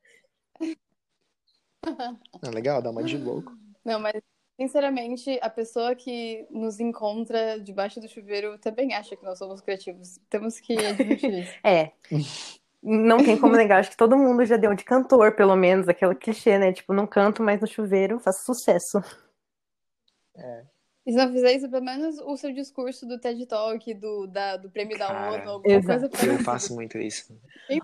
[2.43, 3.51] É legal, dá uma de louco.
[3.83, 4.21] Não, mas
[4.59, 10.19] sinceramente, a pessoa que nos encontra debaixo do chuveiro também acha que nós somos criativos.
[10.29, 11.53] Temos que admitir isso.
[11.63, 11.91] É.
[12.83, 16.15] Não tem como negar, acho que todo mundo já deu de cantor, pelo menos, aquele
[16.15, 16.73] clichê, né?
[16.73, 18.99] Tipo, não canto, mas no chuveiro faço sucesso.
[20.35, 20.65] É.
[21.05, 24.57] E se não fizer isso, pelo menos o seu discurso do TED Talk, do, da,
[24.57, 26.09] do prêmio Cara, da ONU, alguma exato.
[26.09, 26.25] coisa.
[26.25, 27.35] Eu faço muito isso.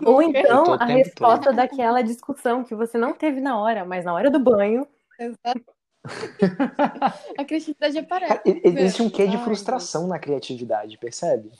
[0.04, 1.56] Ou então a resposta todo.
[1.56, 4.86] daquela discussão que você não teve na hora, mas na hora do banho.
[5.18, 5.64] Exato.
[7.36, 8.40] a criatividade aparece.
[8.64, 11.50] Existe um quê de frustração na criatividade, percebe?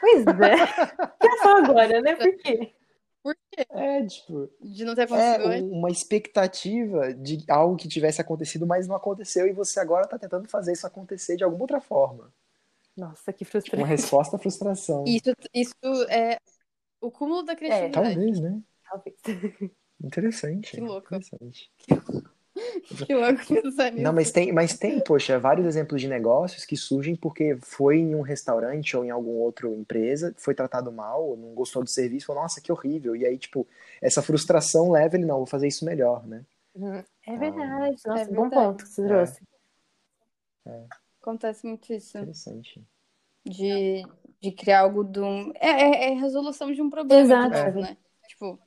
[0.00, 0.66] Pois é.
[1.20, 2.14] Que só agora, né?
[2.14, 2.72] Por quê?
[3.22, 3.66] Por quê?
[3.70, 4.50] É, tipo.
[4.60, 9.46] De não ter acontecido é uma expectativa de algo que tivesse acontecido, mas não aconteceu,
[9.46, 12.32] e você agora tá tentando fazer isso acontecer de alguma outra forma.
[12.96, 13.78] Nossa, que frustração.
[13.78, 15.04] Uma resposta à frustração.
[15.06, 15.74] Isso, isso
[16.08, 16.38] é
[17.00, 18.10] o cúmulo da é, criatividade.
[18.10, 18.60] É, talvez, né?
[18.88, 19.16] Talvez.
[20.02, 20.72] Interessante.
[20.72, 21.14] Que louco.
[21.14, 21.70] Interessante.
[21.76, 22.09] Que louco.
[23.06, 24.02] Que louco pensar nisso.
[24.02, 28.14] Não, mas tem, mas tem, poxa, vários exemplos de negócios que surgem porque foi em
[28.14, 32.42] um restaurante ou em alguma outra empresa, foi tratado mal, não gostou do serviço, falou,
[32.42, 33.16] nossa, que horrível.
[33.16, 33.66] E aí, tipo,
[34.00, 36.44] essa frustração leva ele, não, vou fazer isso melhor, né?
[36.74, 37.02] Uhum.
[37.26, 39.42] É verdade, ah, nossa, é bom ponto que você trouxe.
[40.66, 40.70] É.
[40.70, 40.86] É.
[41.20, 42.18] Acontece muito isso.
[42.18, 42.82] Interessante.
[43.44, 44.02] De,
[44.40, 45.52] de criar algo um.
[45.56, 47.22] É, é, é resolução de um problema.
[47.22, 47.78] Exato.
[47.80, 47.96] né?
[48.28, 48.58] Tipo,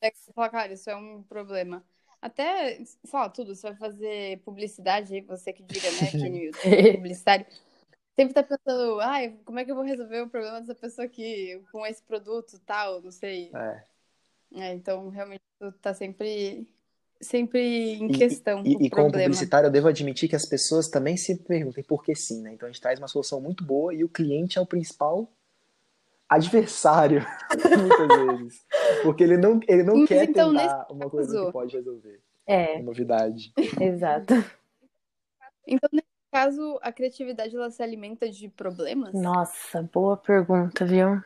[0.00, 1.84] é que você fala, cara, isso é um problema.
[2.24, 6.50] Até, sei lá, tudo, você vai fazer publicidade, você que diga, né, que
[6.96, 7.44] publicitário.
[8.16, 11.62] Sempre tá pensando, ai, como é que eu vou resolver o problema dessa pessoa aqui
[11.70, 13.50] com esse produto tal, não sei.
[13.54, 13.84] É.
[14.54, 15.42] é então, realmente,
[15.82, 16.66] tá sempre,
[17.20, 18.62] sempre em questão.
[18.64, 22.02] E, e, e como publicitário, eu devo admitir que as pessoas também se perguntem por
[22.02, 22.54] que sim, né?
[22.54, 25.30] Então a gente traz uma solução muito boa e o cliente é o principal
[26.26, 27.22] adversário,
[27.78, 28.64] muitas vezes.
[29.02, 31.46] Porque ele não, ele não Mas, quer então, tentar uma coisa caso...
[31.46, 32.20] que pode resolver.
[32.46, 32.74] É.
[32.74, 33.52] Uma novidade.
[33.80, 34.34] Exato.
[35.66, 39.14] Então, nesse caso, a criatividade ela se alimenta de problemas?
[39.14, 41.22] Nossa, boa pergunta, viu?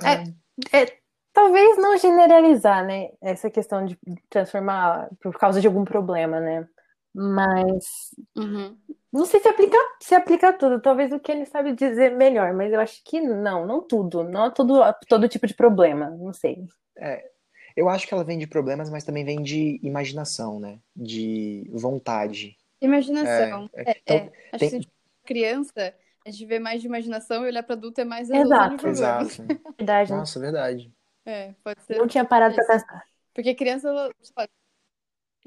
[0.00, 0.98] É, é,
[1.32, 3.10] talvez não generalizar, né?
[3.20, 6.68] Essa questão de transformar por causa de algum problema, né?
[7.14, 8.76] Mas uhum.
[9.12, 12.72] Não sei se aplica, se aplica tudo, talvez o que ele sabe dizer melhor, mas
[12.72, 16.66] eu acho que não, não tudo, não todo, todo tipo de problema, não sei.
[16.96, 17.24] É,
[17.74, 20.78] eu acho que ela vem de problemas, mas também vem de imaginação, né?
[20.94, 22.56] De vontade.
[22.82, 23.70] Imaginação.
[23.74, 24.32] É, é, então, é.
[24.52, 24.80] Acho tem...
[24.80, 24.92] que se
[25.24, 25.94] criança,
[26.26, 28.88] a gente vê mais de imaginação e olhar para adulto é mais Exato.
[28.88, 29.42] Exato.
[29.78, 30.12] verdade.
[30.12, 30.92] Nossa, verdade.
[31.24, 31.96] É, pode ser.
[31.96, 33.04] Não tinha parado para pensar.
[33.32, 34.10] Porque criança, ela,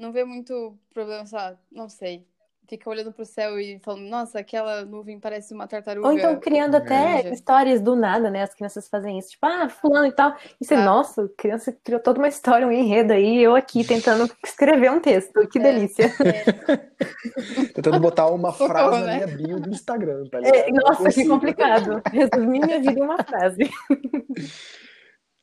[0.02, 2.26] não vê muito problema, sei lá, não sei
[2.68, 6.06] fica olhando pro céu e falando, nossa, aquela nuvem parece uma tartaruga.
[6.06, 7.34] Ou então criando até Veja.
[7.34, 8.42] histórias do nada, né?
[8.42, 9.30] As crianças fazem isso.
[9.30, 10.34] Tipo, ah, fulano e tal.
[10.58, 10.84] E você, Ah.
[10.84, 15.00] nossa, a criança criou toda uma história, um enredo aí, eu aqui tentando escrever um
[15.00, 15.46] texto.
[15.48, 15.62] Que É.
[15.62, 16.06] delícia.
[17.74, 19.14] Tentando botar uma Socorro, frase na né?
[19.26, 20.84] minha bio do Instagram, tá É, ligado?
[20.84, 22.00] Nossa, que complicado.
[22.10, 23.68] Resumi minha vida em uma frase.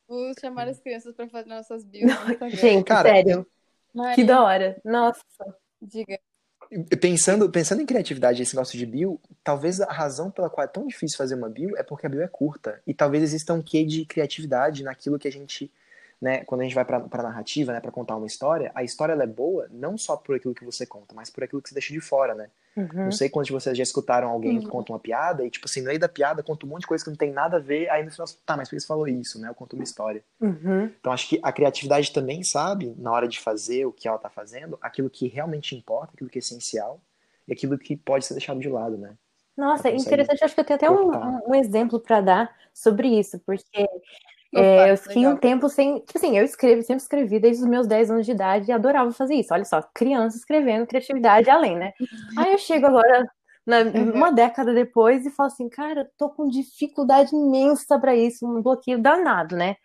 [0.08, 2.12] Vou chamar as crianças pra fazer nossas bios.
[2.54, 3.46] Gente, Cara, sério.
[3.94, 4.80] Mas, Que da hora.
[4.84, 5.24] Nossa.
[5.82, 6.20] diga.
[7.02, 10.86] Pensando, pensando em criatividade, esse negócio de bio, talvez a razão pela qual é tão
[10.86, 12.80] difícil fazer uma bio é porque a bio é curta.
[12.86, 15.72] E talvez exista um quê de criatividade naquilo que a gente,
[16.22, 19.14] né, quando a gente vai pra, pra narrativa, né, pra contar uma história, a história
[19.14, 21.74] ela é boa não só por aquilo que você conta, mas por aquilo que você
[21.74, 22.50] deixa de fora, né?
[22.76, 23.06] Uhum.
[23.06, 24.72] Não sei quantos de vocês já escutaram alguém que Uhum.
[24.72, 27.04] conta uma piada e, tipo assim, no meio da piada conta um monte de coisa
[27.04, 29.08] que não tem nada a ver, aí no final, tá, mas por que você falou
[29.08, 29.50] isso, né?
[29.50, 30.24] Eu conto uma história.
[30.40, 30.86] Uhum.
[31.00, 34.30] Então acho que a criatividade também sabe, na hora de fazer o que ela tá
[34.30, 37.02] fazendo, aquilo que realmente importa, aquilo que é essencial
[37.48, 39.16] e aquilo que pode ser deixado de lado, né?
[39.58, 40.42] Nossa, interessante.
[40.44, 43.86] Acho que eu tenho até um, um- exemplo para dar sobre isso, porque
[44.56, 45.34] é, eu fiquei legal.
[45.34, 46.00] um tempo sem.
[46.00, 49.12] Tipo assim, eu escrevo, sempre escrevi desde os meus 10 anos de idade e adorava
[49.12, 49.54] fazer isso.
[49.54, 51.94] Olha só, criança escrevendo, criatividade além, né?
[52.38, 53.26] Aí eu chego agora,
[53.66, 54.12] na- Uhum.
[54.16, 59.02] uma década depois, e falo assim, cara, tô com dificuldade imensa para isso, um bloqueio
[59.02, 59.76] danado, né?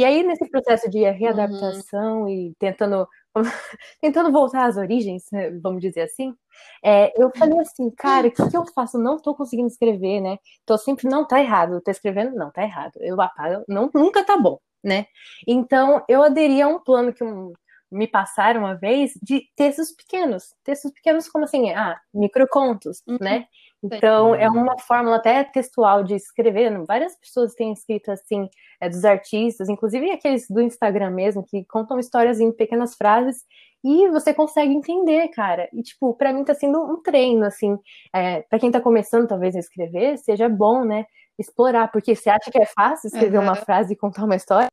[0.00, 3.06] E aí, nesse processo de readaptação e tentando,
[4.00, 6.34] tentando voltar às origens, né, vamos dizer assim,
[6.82, 8.98] é, eu falei assim, cara, o que, que eu faço?
[8.98, 10.38] Não tô conseguindo escrever, né?
[10.64, 12.92] Tô sempre, não, tá errado, tô escrevendo, não, tá errado.
[13.00, 15.04] Eu apago, não, nunca tá bom, né?
[15.46, 17.52] Então, eu aderi a um plano que um-
[17.92, 20.54] me passaram uma vez de textos pequenos.
[20.64, 23.18] Textos pequenos como assim, ah, microcontos, Uhum.
[23.20, 23.44] né?
[23.82, 24.62] Então, é Uhum.
[24.62, 26.70] uma fórmula até textual de escrever.
[26.84, 28.48] Várias pessoas têm escrito assim,
[28.80, 33.44] é, dos artistas, inclusive aqueles do Instagram mesmo, que contam histórias em pequenas frases
[33.82, 35.68] e você consegue entender, cara.
[35.72, 37.78] E, tipo, pra mim tá sendo um treino, assim.
[38.14, 41.06] É, para quem tá começando, talvez, a escrever, seja bom, né?
[41.38, 43.64] Explorar, porque você acha que é fácil escrever uma Aham.
[43.64, 44.68] frase e contar uma história?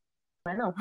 [0.46, 0.74] Não é, não.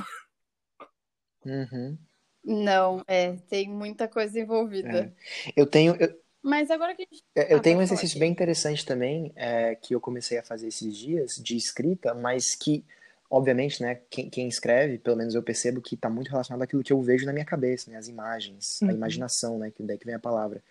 [1.45, 1.99] Uhum.
[2.45, 5.15] Não, é, tem muita coisa envolvida.
[5.57, 6.09] Eu tenho, eu,
[6.46, 7.24] Mas agora que a gente.
[7.35, 10.96] eu Ah, tenho um exercício bem interessante também, é, que eu comecei a fazer esses
[10.96, 12.85] dias, de escrita, mas que,
[13.28, 16.92] obviamente, né, quem, quem escreve, pelo menos eu percebo que está muito relacionado àquilo que
[16.92, 18.92] eu vejo na minha cabeça, né, as imagens, a Uhum.
[18.92, 20.62] imaginação, né, que daí que vem a palavra.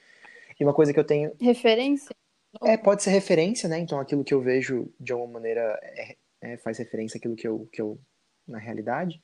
[0.57, 2.15] E uma coisa que eu tenho, Referência?
[2.63, 3.77] É, pode ser referência, né?
[3.79, 7.67] Então aquilo que eu vejo de alguma maneira é- é, faz referência àquilo que eu,
[7.69, 7.99] que eu
[8.47, 9.21] na realidade.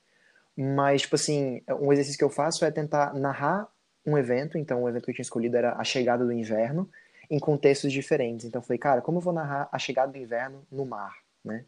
[0.57, 3.70] Mas, tipo assim, um exercício que eu faço é tentar narrar
[4.05, 4.57] um evento.
[4.57, 6.89] Então, o evento que eu tinha escolhido era a chegada do inverno
[7.29, 8.45] em contextos diferentes.
[8.45, 11.65] Então, eu falei, cara, como eu vou narrar a chegada do inverno no mar, né?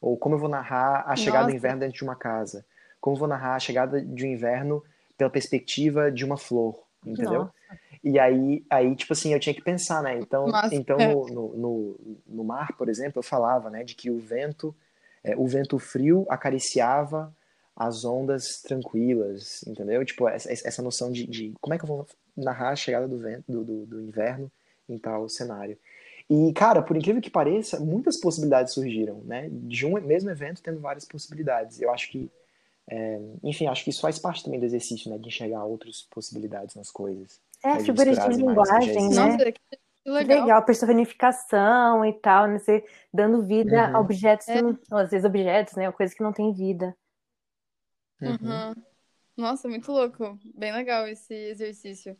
[0.00, 1.56] Ou como eu vou narrar a chegada do Nossa.
[1.56, 2.64] inverno dentro de uma casa?
[3.00, 4.82] Como eu vou narrar a chegada de um inverno
[5.16, 7.44] pela perspectiva de uma flor, entendeu?
[7.44, 7.52] Nossa.
[8.02, 10.18] E aí, aí, tipo assim, eu tinha que pensar, né?
[10.18, 10.74] Então, Massa.
[10.74, 14.74] então no, no, no, no mar, por exemplo, eu falava, né, de que o vento,
[15.22, 17.32] é, o vento frio acariciava
[17.74, 20.04] as ondas tranquilas, entendeu?
[20.04, 22.06] Tipo, essa, essa noção de, de como é que eu vou
[22.36, 24.50] narrar a chegada do vento, do, do, do inverno
[24.88, 25.78] em tal cenário.
[26.28, 29.48] E, cara, por incrível que pareça, muitas possibilidades surgiram, né?
[29.50, 31.80] De um mesmo evento tendo várias possibilidades.
[31.80, 32.30] Eu acho que,
[32.88, 35.18] é, enfim, acho que isso faz parte também do exercício, né?
[35.18, 37.40] De enxergar outras possibilidades nas coisas.
[37.64, 39.14] É, de figuras de que linguagem, né?
[39.14, 39.60] Nossa, que
[40.04, 40.40] Que legal.
[40.40, 42.58] legal, personificação e tal, né?
[42.58, 43.96] Você dando vida Uhum.
[43.96, 44.62] a objetos, É.
[44.62, 45.90] ou às vezes objetos, né?
[45.92, 46.96] Coisas que não têm vida.
[48.22, 48.74] Uhum.
[49.36, 50.38] Nossa, muito louco.
[50.54, 52.16] Bem legal esse exercício.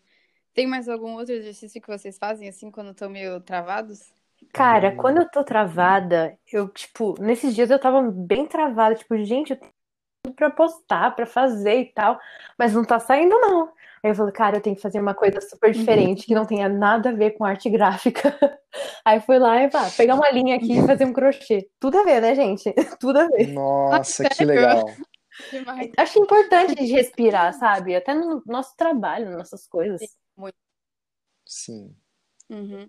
[0.55, 4.13] Tem mais algum outro exercício que vocês fazem assim quando estão meio travados?
[4.53, 4.97] Cara, Hum.
[4.97, 9.57] quando eu tô travada, eu, tipo, nesses dias eu tava bem travada, tipo, gente, eu
[9.57, 9.73] tenho
[10.25, 12.19] tudo pra postar, pra fazer e tal,
[12.59, 13.73] mas não tá saindo, não.
[14.05, 16.69] Aí eu falei, cara, eu tenho que fazer uma coisa super diferente, que não tenha
[16.69, 18.37] nada a ver com arte gráfica.
[19.05, 21.69] Aí fui lá e pá, pegar uma linha aqui e fazer um crochê.
[21.79, 22.75] Tudo a ver, né, gente?
[22.99, 23.53] Tudo a ver.
[23.53, 24.85] Nossa, que legal.
[25.51, 25.91] Demais.
[25.97, 27.95] Acho importante de respirar, sabe?
[27.95, 30.17] Até no nosso trabalho, nas nossas coisas.
[31.47, 31.95] Sim.
[32.49, 32.89] Uhum.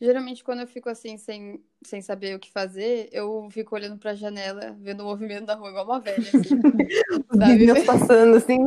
[0.00, 4.14] Geralmente, quando eu fico assim, sem, sem saber o que fazer, eu fico olhando pra
[4.14, 6.38] janela, vendo o movimento da rua, igual uma velha, assim,
[7.30, 7.84] Os sabe?
[7.84, 8.58] passando, assim.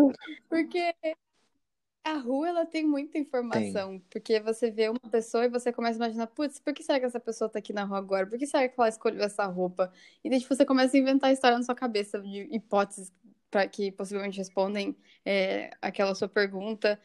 [0.48, 0.94] Porque
[2.04, 4.02] a rua, ela tem muita informação.
[4.10, 7.06] Porque você vê uma pessoa e você começa a imaginar, putz, por que será que
[7.06, 8.28] essa pessoa tá aqui na rua agora?
[8.28, 9.92] Por que será que ela escolheu essa roupa?
[10.24, 13.12] E daí, tipo, você começa a inventar história na sua cabeça de hipóteses
[13.50, 17.00] para que possivelmente respondem é, aquela sua pergunta.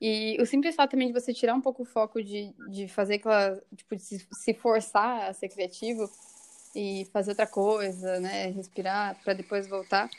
[0.00, 3.14] E o simples fato também de você tirar um pouco o foco de, de fazer
[3.14, 6.08] aquela, tipo, de se, se forçar a ser criativo
[6.74, 8.48] e fazer outra coisa, né?
[8.48, 10.10] Respirar para depois voltar,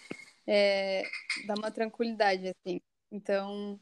[0.47, 1.03] é,
[1.45, 2.81] dá uma tranquilidade, assim.
[3.11, 3.79] Então,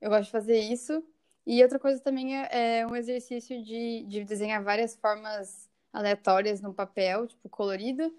[0.00, 1.02] eu gosto de fazer isso.
[1.46, 6.74] E outra coisa também é, é um exercício de, de desenhar várias formas aleatórias no
[6.74, 8.12] papel, tipo colorido,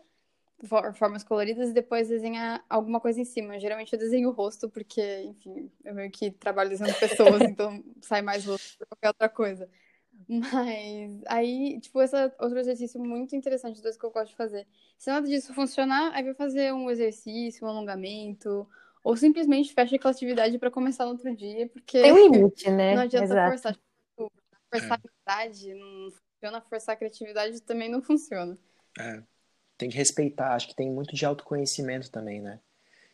[0.96, 3.60] formas coloridas, e depois desenhar alguma coisa em cima.
[3.60, 8.22] Geralmente eu desenho o rosto, porque, enfim, eu meio que trabalho desenhando pessoas, então sai
[8.22, 9.70] mais rosto que qualquer outra coisa.
[10.28, 14.68] Mas aí, tipo, esse é outro exercício muito interessante, dois que eu gosto de fazer.
[14.98, 18.68] Se nada disso funcionar, aí vai fazer um exercício, um alongamento,
[19.08, 22.94] ou simplesmente fecha aquela atividade para começar no outro dia, porque Tem um limite, né?
[22.96, 23.52] não adianta Exato.
[23.52, 23.74] forçar.
[23.74, 24.32] Tipo,
[24.70, 28.58] forçar a habilidade não funciona, forçar a criatividade também não funciona.
[29.00, 29.24] É.
[29.78, 32.60] Tem que respeitar, acho que tem muito de autoconhecimento também, né?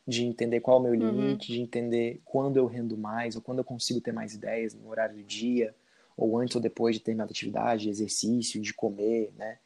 [0.07, 1.37] De entender qual é o meu Uhum.
[1.37, 4.89] limite, de entender quando eu rendo mais, ou quando eu consigo ter mais ideias no
[4.89, 5.75] horário do dia,
[6.17, 9.59] ou antes ou depois de determinada atividade, exercício, de comer, né?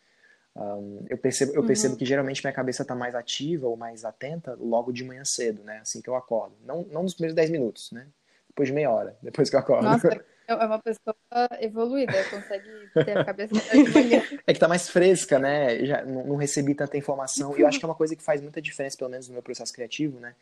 [0.59, 1.67] Um, eu percebo, eu Uhum.
[1.67, 5.63] percebo que geralmente minha cabeça está mais ativa ou mais atenta logo de manhã cedo,
[5.63, 5.79] né?
[5.81, 6.55] Assim que eu acordo.
[6.65, 8.07] Não, não nos primeiros 10 minutos, né?
[8.47, 9.83] Depois de meia hora, depois que eu acordo.
[9.83, 10.09] Nossa,
[10.47, 11.15] é uma pessoa
[11.59, 12.69] evoluída, consegue
[13.05, 14.23] ter a cabeça de manhã.
[14.47, 15.85] É que tá mais fresca, né?
[15.85, 17.55] Já não, não recebi tanta informação.
[17.55, 19.43] E eu acho que é uma coisa que faz muita diferença, pelo menos no meu
[19.43, 20.33] processo criativo, né?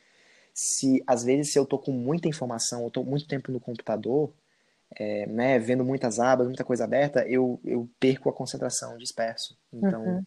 [0.54, 4.32] Se às vezes se eu tô com muita informação, eu tô muito tempo no computador,
[4.96, 9.58] é, né, vendo muitas abas, muita coisa aberta, eu, eu perco a concentração, disperso.
[9.74, 10.24] Então, Uhum.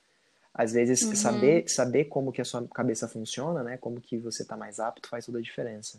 [0.54, 1.14] às vezes Uhum.
[1.14, 3.76] saber saber como que a sua cabeça funciona, né?
[3.78, 5.98] Como que você tá mais apto faz toda a diferença.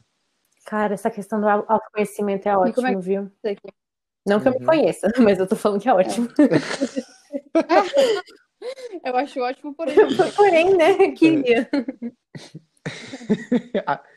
[0.66, 3.32] Cara, essa questão do au- autoconhecimento é E ótimo, é que viu?
[3.42, 3.58] que-
[4.26, 4.66] Não que eu me Uhum.
[4.66, 6.28] conheça, mas eu tô falando que é ótimo.
[9.04, 9.96] Eu acho ótimo, porém.
[10.36, 11.12] Porém, né?
[11.14, 11.70] Queria.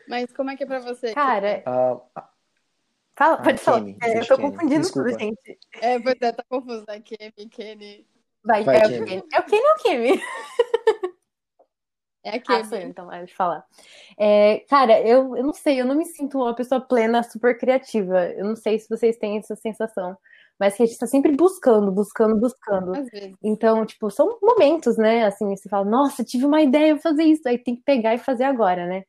[0.09, 1.15] Mas como é que é pra você?
[1.15, 2.01] Cara, Ah,
[3.25, 3.81] fala, Ah, pode falar.
[3.81, 5.09] Kenny, É, eu tô Kenny, confundindo desculpa.
[5.11, 5.59] tudo, gente.
[5.81, 7.01] É, pois é, tá confuso, né?
[7.01, 8.07] Kemi, Kenny.
[8.45, 9.05] Vai, Vai, é, o Kenny.
[9.07, 9.23] Kenny.
[9.33, 10.23] é o Kenny ou o Kemi?
[12.25, 12.91] É a Ah, sou eu, Kemi.
[12.91, 13.65] então, é, deixa eu falar.
[14.17, 18.27] É, cara, eu, eu não sei, eu não me sinto uma pessoa plena, super criativa.
[18.31, 20.17] Eu não sei se vocês têm essa sensação,
[20.59, 22.95] mas que a gente tá sempre buscando, buscando, buscando.
[22.97, 23.35] Às vezes.
[23.43, 25.25] Então, tipo, são momentos, né?
[25.25, 28.19] Assim, você fala, nossa, tive uma ideia de fazer isso, aí tem que pegar e
[28.19, 29.03] fazer agora, né?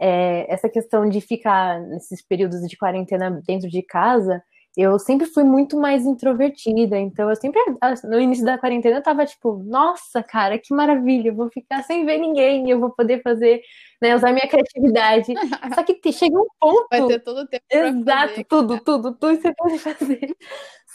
[0.00, 4.42] É, essa questão de ficar nesses períodos de quarentena dentro de casa,
[4.76, 7.60] eu sempre fui muito mais introvertida, então eu sempre,
[8.04, 12.06] no início da quarentena, eu tava tipo, nossa, cara, que maravilha, eu vou ficar sem
[12.06, 13.60] ver ninguém, eu vou poder fazer,
[14.00, 15.34] né, usar minha criatividade.
[15.74, 16.86] Só que chega um ponto.
[16.90, 18.44] Vai ter todo o tempo Exato, fazer.
[18.44, 20.36] tudo, tudo, tudo você pode fazer.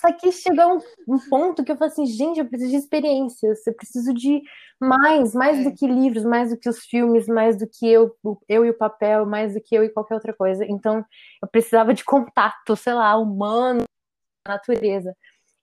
[0.04, 3.66] Só que chegou um, um ponto que eu falei assim, gente, eu preciso de experiências,
[3.66, 4.42] eu preciso de
[4.78, 5.63] mais, mais É.
[5.63, 8.13] do que livros, mais do que os filmes, mais do que eu,
[8.50, 10.66] eu e o papel, mais do que eu e qualquer outra coisa.
[10.66, 11.06] Então,
[11.42, 13.86] eu precisava de contato, sei lá, humano,
[14.46, 15.16] natureza.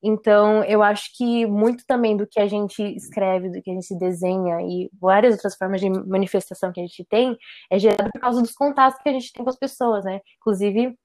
[0.03, 3.94] Então, eu acho que muito também do que a gente escreve, do que a gente
[3.98, 7.37] desenha e várias outras formas de manifestação que a gente tem
[7.70, 10.22] é gerado por causa dos contatos que a gente tem com as pessoas, né?
[10.38, 10.98] Inclusive,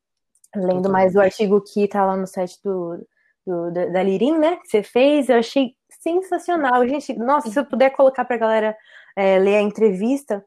[0.56, 3.06] lendo mais o artigo que tá lá no site do,
[3.46, 4.58] do- da, da Lirim, né?
[4.58, 6.88] Que você fez, eu achei sensacional.
[6.88, 8.78] Gente, nossa, se eu puder colocar pra galera
[9.16, 10.46] é, ler a entrevista,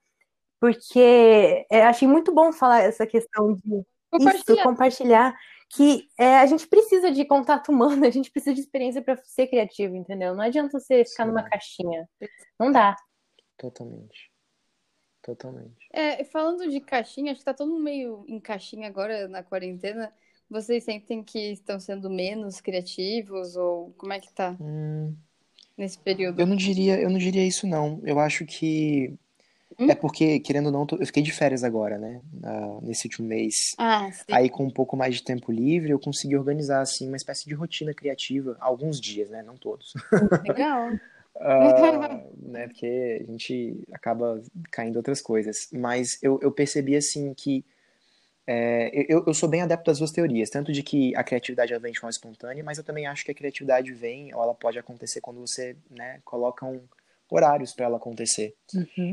[0.60, 4.62] porque é, achei muito bom falar essa questão de isso, Compartilhar.
[4.62, 5.36] compartilhar
[5.70, 9.46] que é, a gente precisa de contato humano, a gente precisa de experiência para ser
[9.48, 10.34] criativo, entendeu?
[10.34, 11.28] Não adianta você ficar Sim.
[11.30, 12.08] numa caixinha.
[12.58, 12.96] Não dá.
[13.58, 14.30] Totalmente.
[15.22, 15.76] Totalmente.
[15.92, 20.12] É, falando de caixinha, acho que tá todo mundo meio em caixinha agora na quarentena.
[20.50, 25.16] Vocês sentem que estão sendo menos criativos ou como é que tá Hum,
[25.78, 26.42] nesse período?
[26.42, 28.00] eu não diria, eu não diria isso não.
[28.04, 29.12] Eu acho que
[29.78, 29.88] Hum?
[29.88, 32.20] é porque, querendo ou não, eu fiquei de férias agora, né?
[32.44, 33.76] Ah, nesse último mês.
[33.78, 34.34] Ah, sim.
[34.34, 37.54] Aí, com um pouco mais de tempo livre, eu consegui organizar, assim, uma espécie de
[37.54, 38.56] rotina criativa.
[38.60, 39.42] Alguns dias, né?
[39.42, 39.94] Não todos.
[40.42, 40.98] Legal.
[41.40, 42.66] Ah, né?
[42.68, 45.68] Porque a gente acaba caindo outras coisas.
[45.72, 47.64] Mas eu, eu percebi, assim, que
[48.50, 50.48] é, eu, eu sou bem adepto das duas teorias.
[50.48, 53.30] Tanto de que a criatividade ela vem de forma espontânea, mas eu também acho que
[53.30, 56.80] a criatividade vem, ou ela pode acontecer quando você, né, coloca um,
[57.30, 58.54] horários para ela acontecer.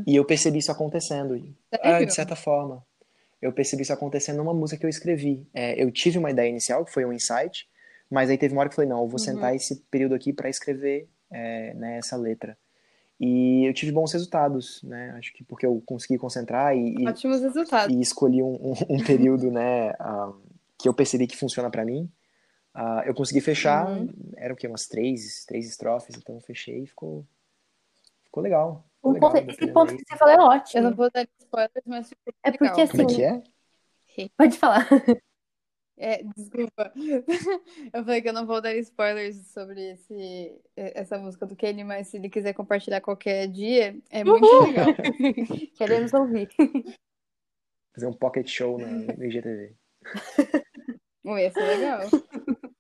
[0.08, 1.54] E eu percebi isso acontecendo.
[1.82, 2.82] Ah, de certa forma.
[3.42, 5.46] Eu percebi isso acontecendo numa música que eu escrevi.
[5.54, 7.68] É, eu tive uma ideia inicial, que foi um insight,
[8.10, 9.26] mas aí teve uma hora que eu falei, não, eu vou Uhum.
[9.26, 12.58] sentar esse período aqui para escrever é, né, essa letra.
[13.20, 15.12] E eu tive bons resultados, né?
[15.18, 17.96] Acho que porque eu consegui concentrar e, e, Ótimos resultados.
[17.96, 20.34] e escolhi um, um, um período, né, ah,
[20.78, 22.12] que eu percebi que funciona para mim.
[22.74, 24.10] Ah, eu consegui fechar, Uhum.
[24.36, 24.68] era o quê?
[24.68, 27.26] Umas três, três estrofes, então eu fechei e ficou,
[28.26, 28.86] ficou legal.
[28.98, 29.98] Ficou Um legal, ponto- esse ponto aí.
[29.98, 30.84] que você falou é Eu ótimo.
[30.84, 32.76] não vou dar spoilers, mas ficou É legal.
[32.76, 34.30] porque Como é assim, que é?
[34.38, 34.88] pode falar.
[35.98, 36.92] É, desculpa.
[37.94, 42.08] Eu falei que eu não vou dar spoilers sobre esse, essa música do Kenny, mas
[42.08, 44.88] se ele quiser compartilhar qualquer dia, é muito legal.
[45.78, 46.50] Queremos ouvir.
[47.94, 49.74] Fazer um pocket show no, no IGTV.
[51.24, 52.02] Ui, Ia ser legal.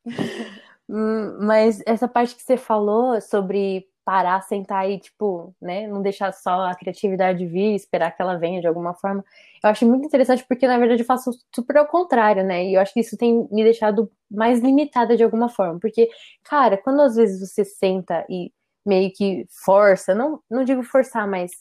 [0.87, 6.31] Hum, mas essa parte que você falou sobre parar, sentar e, tipo, né, não deixar
[6.31, 9.25] só a criatividade vir, esperar que ela venha de alguma forma,
[9.63, 12.63] eu acho muito interessante porque, na verdade, eu faço super ao contrário, né?
[12.65, 15.79] E eu acho que isso tem me deixado mais limitada de alguma forma.
[15.79, 16.07] Porque,
[16.43, 18.51] cara, quando às vezes você senta e
[18.85, 21.51] meio que força, não, não digo forçar, mas,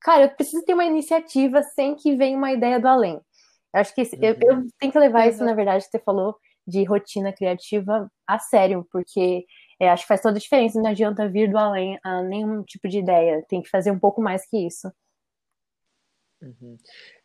[0.00, 3.20] cara, eu preciso ter uma iniciativa sem que venha uma ideia do além.
[3.74, 4.22] Eu acho que esse, uhum.
[4.22, 8.38] eu, eu tenho que levar isso, na verdade, que você falou, de rotina criativa a
[8.38, 9.44] sério, porque
[9.82, 12.88] é, acho que faz toda a diferença, não adianta vir do além a nenhum tipo
[12.88, 14.92] de ideia, tem que fazer um pouco mais que isso.
[16.40, 16.78] Uhum.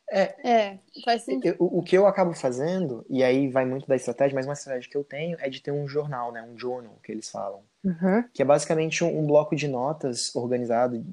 [0.10, 1.58] É, é, faz sentido.
[1.60, 4.98] o que eu acabo fazendo, e aí vai muito da estratégia, mas uma estratégia que
[4.98, 6.42] eu tenho é de ter um jornal, né?
[6.42, 7.62] Um journal, que eles falam.
[7.84, 8.24] Uhum.
[8.34, 11.06] Que é basicamente um, um, bloco de notas organizado,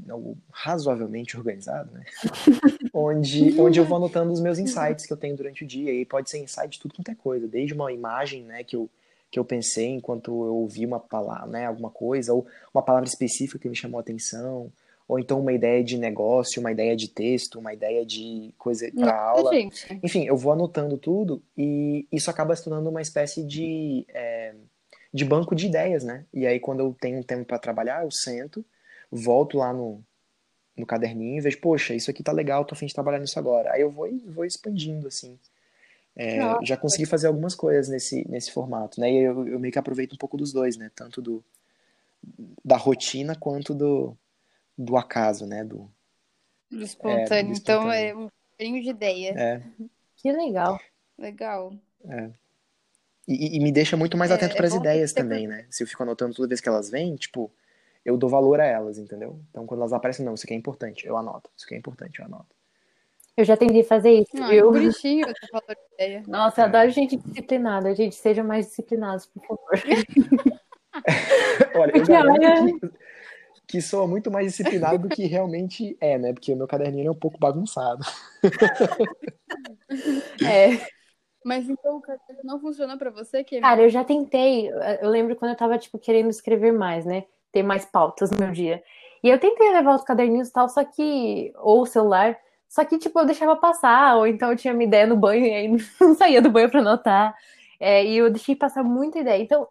[0.50, 2.04] razoavelmente organizado, né?
[2.94, 5.92] onde, onde eu vou anotando os meus insights que eu tenho durante o dia.
[5.92, 8.88] E pode ser insight de tudo quanto é coisa, desde uma imagem, né, que eu,
[9.34, 13.58] que eu pensei enquanto eu ouvi uma palavra, né, alguma coisa, ou uma palavra específica
[13.58, 14.70] que me chamou a atenção
[15.08, 19.20] ou então uma ideia de negócio, uma ideia de texto, uma ideia de coisa para
[19.20, 19.52] aula.
[19.52, 20.00] Gente.
[20.04, 24.54] Enfim, eu vou anotando tudo e isso acaba se tornando uma espécie de, é,
[25.12, 26.24] de banco de ideias, né?
[26.32, 28.64] E aí quando eu tenho um tempo para trabalhar, eu sento,
[29.10, 30.00] volto lá no,
[30.76, 33.72] no caderninho e vejo, poxa, isso aqui tá legal, tô afim de trabalhar nisso agora.
[33.72, 35.36] Aí eu vou, vou expandindo, assim.
[36.16, 39.10] É, já consegui fazer algumas coisas nesse, nesse formato, né?
[39.10, 40.90] E eu, eu meio que aproveito um pouco dos dois, né?
[40.94, 41.44] Tanto do,
[42.64, 44.16] da rotina quanto do,
[44.78, 45.64] do acaso, né?
[45.64, 45.90] Do,
[46.70, 47.32] do espontâneo.
[47.32, 49.34] É, do então é um carinho de ideia.
[49.36, 49.62] É.
[50.16, 50.78] Que legal.
[51.18, 51.74] Legal.
[52.08, 52.30] É.
[53.26, 55.66] E, e, me deixa muito mais é, atento para as ideias também, né?
[55.70, 57.50] Se eu fico anotando toda vez que elas vêm, tipo,
[58.04, 59.40] eu dou valor a elas, entendeu?
[59.50, 61.50] Então quando elas aparecem, não, isso aqui é importante, eu anoto.
[61.56, 62.54] Isso aqui é importante, eu anoto.
[63.36, 64.30] Eu já tentei fazer isso.
[64.34, 64.68] Não, eu...
[64.68, 66.22] é bonitinho essa valor de ideia.
[66.28, 67.94] Nossa, eu adoro gente disciplinada.
[67.94, 69.72] Gente, sejam mais disciplinados, por favor.
[71.74, 72.90] Olha, eu garanto que
[73.66, 76.32] que soa muito mais disciplinado do que realmente é, né?
[76.32, 78.04] Porque o meu caderninho é um pouco bagunçado.
[80.44, 80.86] é.
[81.44, 84.70] Mas então o caderno não funciona para você, que Cara, eu já tentei.
[85.00, 87.24] Eu lembro quando eu tava, tipo, querendo escrever mais, né?
[87.52, 88.82] Ter mais pautas no meu dia.
[89.22, 91.52] E eu tentei levar os caderninhos e tal, só que.
[91.56, 92.38] Ou o celular.
[92.74, 95.54] Só que, tipo, eu deixava passar, ou então eu tinha uma ideia no banho e
[95.54, 95.68] aí
[96.00, 97.32] não saía do banho pra anotar.
[97.78, 99.40] É, e eu deixei passar muita ideia.
[99.40, 99.68] Então,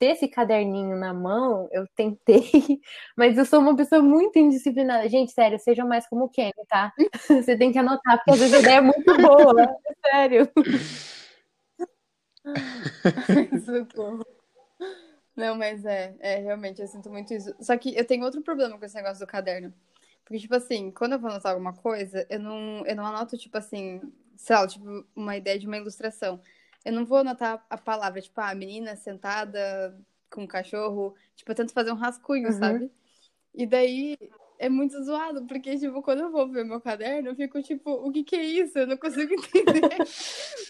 [0.00, 2.42] ter esse caderninho na mão, eu tentei,
[3.16, 5.08] mas eu sou uma pessoa muito indisciplinada.
[5.08, 6.92] Gente, sério, sejam mais como o Kenny, tá?
[7.28, 10.50] Você tem que anotar, porque às vezes a ideia é muito boa, sério.
[15.36, 17.54] Não, mas é, é, realmente, eu sinto muito isso.
[17.60, 19.72] Só que eu tenho outro problema com esse negócio do caderno.
[20.24, 23.56] Porque, tipo assim, quando eu vou anotar alguma coisa, eu não, eu não anoto, tipo
[23.58, 24.00] assim,
[24.36, 26.40] sei lá, tipo, uma ideia de uma ilustração.
[26.84, 29.98] Eu não vou anotar a palavra, tipo, a ah, menina sentada
[30.30, 31.14] com o cachorro.
[31.36, 32.58] Tipo, eu tento fazer um rascunho, uhum.
[32.58, 32.90] sabe?
[33.54, 34.16] E daí
[34.58, 38.12] é muito zoado, porque, tipo, quando eu vou ver meu caderno, eu fico, tipo, o
[38.12, 38.78] que que é isso?
[38.78, 39.96] Eu não consigo entender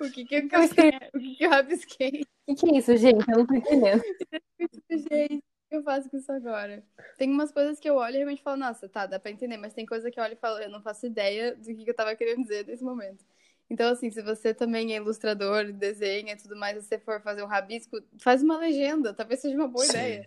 [0.00, 2.22] o que que eu, o que que eu rabisquei.
[2.46, 3.28] O que que é isso, gente?
[3.28, 4.00] Eu não tô entendendo.
[4.90, 6.82] gente, eu faço com isso agora?
[7.16, 9.72] Tem umas coisas que eu olho e realmente falo, nossa, tá, dá pra entender, mas
[9.72, 11.94] tem coisa que eu olho e falo, eu não faço ideia do que, que eu
[11.94, 13.24] tava querendo dizer nesse momento.
[13.70, 17.42] Então, assim, se você também é ilustrador, desenha e tudo mais, se você for fazer
[17.44, 19.92] um rabisco, faz uma legenda, talvez seja uma boa Sim.
[19.92, 20.26] ideia.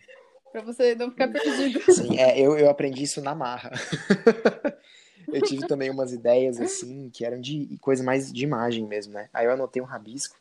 [0.54, 1.82] Pra você não ficar perdido.
[1.92, 3.72] Sim, é, eu, eu aprendi isso na marra.
[5.30, 9.28] eu tive também umas ideias, assim, que eram de coisa mais de imagem mesmo, né?
[9.34, 10.38] Aí eu anotei um rabisco.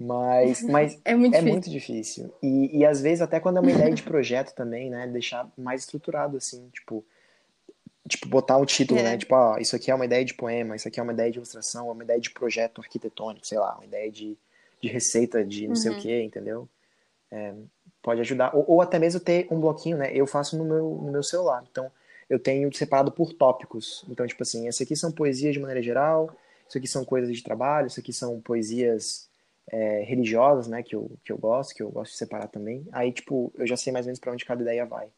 [0.00, 1.52] Mas, mas é muito é difícil.
[1.52, 2.34] Muito difícil.
[2.42, 5.06] E, e às vezes, até quando é uma ideia de projeto também, né?
[5.06, 7.04] Deixar mais estruturado, assim, tipo,
[8.08, 9.08] tipo, botar um título, né?
[9.08, 9.10] é.
[9.12, 9.18] né?
[9.18, 11.36] Tipo, ó, isso aqui é uma ideia de poema, isso aqui é uma ideia de
[11.36, 14.38] ilustração, é uma ideia de projeto arquitetônico, sei lá, uma ideia de,
[14.80, 15.76] de receita de não uhum.
[15.76, 16.00] sei o uhum.
[16.00, 16.68] que, entendeu?
[17.30, 17.52] É,
[18.02, 18.56] pode ajudar.
[18.56, 20.10] Ou, ou, até mesmo ter um bloquinho, né?
[20.14, 21.62] Eu faço no meu, no meu celular.
[21.70, 21.90] Então,
[22.28, 24.04] eu tenho separado por tópicos.
[24.08, 26.34] Então, tipo assim, esse aqui são poesias de maneira geral,
[26.66, 29.29] isso aqui são coisas de trabalho, isso aqui são poesias
[29.70, 30.82] é, religiosas, né?
[30.82, 32.86] Que eu, que eu gosto, que eu gosto de separar também.
[32.92, 35.08] Aí, tipo, eu já sei mais ou menos para onde cada ideia vai.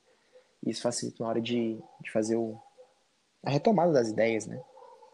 [0.64, 2.58] Isso facilita na hora de, de fazer o,
[3.42, 4.60] a retomada das ideias, né?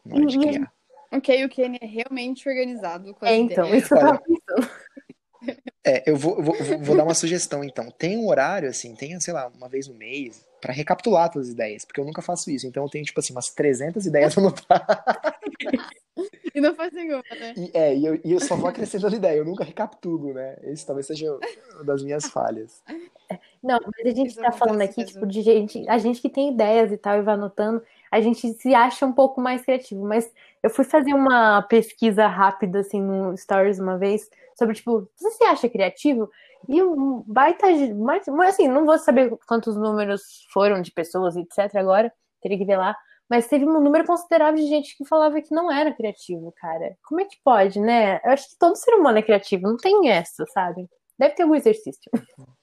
[0.05, 0.43] Na hora de uhum.
[0.43, 0.73] criar.
[1.11, 3.85] Ok, o Kenny é realmente organizado com as é, então, ideias.
[3.85, 4.71] isso eu pensando.
[5.87, 7.91] É, eu vou, vou, vou, dar uma sugestão, então.
[7.91, 11.55] Tem um horário, assim, tem, sei lá, uma vez no mês, para recapitular todas as
[11.55, 12.67] ideias, porque eu nunca faço isso.
[12.67, 14.97] Então eu tenho, tipo assim, umas 300 ideias anotadas.
[16.59, 17.55] E não faz nenhuma, né?
[17.57, 20.57] E, é, e eu, e eu só vou acrescentando ideia, eu nunca recapitulo, né?
[20.63, 21.39] Esse talvez seja
[21.75, 22.83] uma das minhas falhas.
[23.63, 25.13] Não, mas a gente Isso tá falando aqui, mesmo.
[25.13, 28.53] tipo, de gente, a gente que tem ideias e tal, e vai anotando, a gente
[28.55, 30.05] se acha um pouco mais criativo.
[30.05, 30.33] Mas
[30.63, 35.45] eu fui fazer uma pesquisa rápida, assim, no Stories uma vez, sobre, tipo, você se
[35.45, 36.29] acha criativo?
[36.69, 37.67] E um baita.
[37.95, 41.77] Mas, mas assim, não vou saber quantos números foram de pessoas, etc.
[41.77, 42.97] agora, teria que ver lá.
[43.29, 46.97] Mas teve um número considerável de gente que falava que não era criativo, cara.
[47.05, 48.21] Como é que pode, né?
[48.25, 50.89] Eu acho que todo ser humano é criativo, não tem essa, sabe?
[51.19, 52.11] Deve ter algum exercício.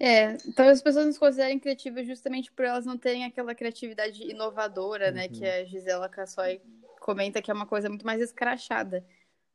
[0.00, 5.10] É, então as pessoas nos consideram criativas justamente por elas não terem aquela criatividade inovadora,
[5.10, 5.28] né?
[5.28, 5.50] Que uhum.
[5.50, 6.60] a Gisela Cassoy
[7.00, 9.04] comenta que é uma coisa muito mais escrachada.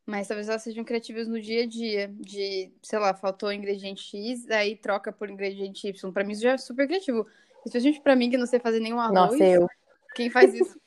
[0.05, 4.49] Mas talvez elas sejam criativas no dia a dia, de, sei lá, faltou ingrediente X,
[4.49, 6.11] aí troca por ingrediente Y.
[6.11, 7.25] Pra mim isso já é super criativo.
[7.65, 9.13] Especialmente pra mim, que não sei fazer nenhum arroz.
[9.13, 9.67] Nossa, eu.
[10.15, 10.79] Quem faz isso,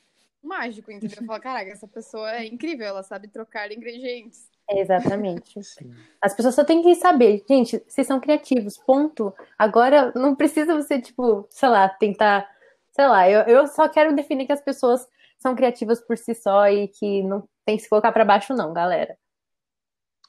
[0.43, 1.25] mágico, entendeu?
[1.25, 4.49] Fala, caraca, essa pessoa é incrível, ela sabe trocar ingredientes.
[4.69, 5.63] Exatamente.
[5.63, 5.93] Sim.
[6.21, 9.33] As pessoas só têm que saber, gente, vocês são criativos, ponto.
[9.57, 12.49] Agora não precisa você, tipo, sei lá, tentar.
[12.91, 15.07] Sei lá, eu, eu só quero definir que as pessoas
[15.37, 18.73] são criativas por si só e que não tem que se colocar para baixo, não,
[18.73, 19.17] galera.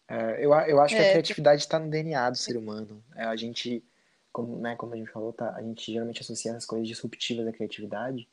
[0.07, 3.03] É, eu, eu acho que a é, criatividade está no DNA do ser humano.
[3.17, 3.85] É, a gente,
[4.33, 7.53] como, né, como a gente falou, tá, a gente geralmente associa as coisas disruptivas à
[7.53, 8.29] criatividade.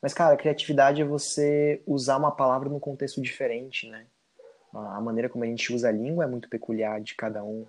[0.00, 4.06] Mas, cara, a criatividade é você usar uma palavra num contexto diferente, né?
[4.72, 7.66] A maneira como a gente usa a língua é muito peculiar de cada um.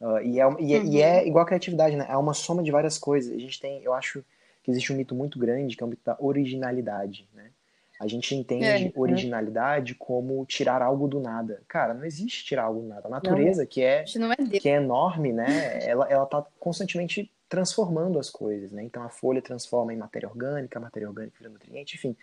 [0.00, 0.86] Uh, e, é, e, é, uhum.
[0.86, 2.06] e é igual a criatividade, né?
[2.08, 3.32] É uma soma de várias coisas.
[3.32, 4.24] A gente tem, eu acho
[4.62, 7.50] que existe um mito muito grande, que é o mito da originalidade, né?
[7.98, 8.92] A gente entende é, é.
[8.94, 11.62] originalidade como tirar algo do nada.
[11.66, 13.06] Cara, não existe tirar algo do nada.
[13.06, 15.80] A natureza, não, que é, é que é enorme, né?
[15.82, 18.82] Ela, ela tá constantemente transformando as coisas, né?
[18.82, 22.16] Então a folha transforma em matéria orgânica, a matéria orgânica vira nutriente, enfim.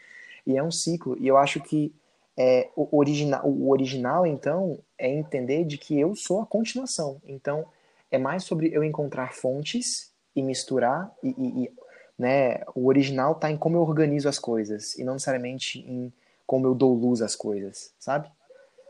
[0.45, 1.17] E é um ciclo.
[1.19, 1.93] E eu acho que
[2.38, 7.21] é, o, original, o original, então, é entender de que eu sou a continuação.
[7.26, 7.65] Então,
[8.11, 11.71] é mais sobre eu encontrar fontes e misturar e, e, e
[12.18, 16.11] né, o original está em como eu organizo as coisas e não necessariamente em
[16.45, 18.32] como eu dou luz às coisas, sabe?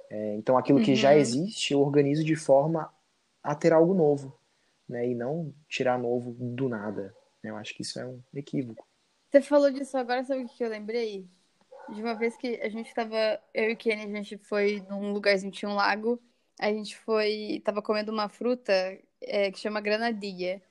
[0.10, 0.98] É, então aquilo que uhum.
[0.98, 2.94] já existe eu organizo de forma
[3.42, 4.38] a ter algo novo,
[4.88, 7.16] né, e não tirar novo do nada.
[7.44, 8.88] Eu acho que isso é um equívoco.
[9.30, 11.28] Você falou disso agora, sabe o que eu lembrei?
[11.90, 13.18] De uma vez que a gente tava,
[13.54, 16.22] eu e Kenny, a gente foi num lugarzinho, tinha um lago,
[16.60, 18.74] a gente foi, tava comendo uma fruta
[19.20, 20.62] é, que chama granadilha.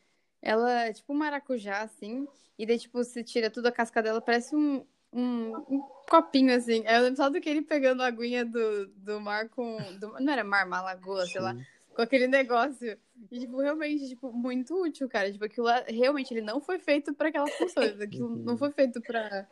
[0.42, 2.26] Ela é tipo um maracujá, assim,
[2.58, 6.84] e daí, tipo, você tira tudo a casca dela, parece um, um, um copinho, assim.
[6.86, 9.78] Eu lembro só do que ele pegando a aguinha do, do mar com.
[9.98, 11.56] Do, não era mar, uma lagoa, sei lá.
[11.94, 12.96] Com aquele negócio.
[13.30, 15.30] E, tipo, realmente, tipo, muito útil, cara.
[15.30, 18.00] Tipo, aquilo lá, realmente, ele não foi feito para aquelas funções.
[18.00, 19.46] Aquilo não foi feito para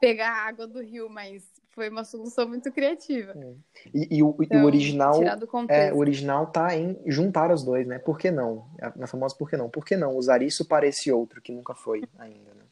[0.00, 1.44] pegar a água do rio, mas
[1.78, 3.32] foi uma solução muito criativa.
[3.36, 3.54] É.
[3.94, 5.22] E, e, o, então, e, o, original.
[5.68, 8.00] É, o original tá em juntar os dois, né?
[8.00, 8.68] Por que não?
[8.96, 9.70] Na famosa por que não?
[9.70, 12.64] Por que não usar isso para esse outro que nunca foi ainda, né?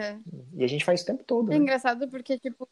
[0.00, 0.16] É.
[0.54, 1.52] E a gente faz o tempo todo.
[1.52, 1.62] É né?
[1.62, 2.68] engraçado porque, tipo,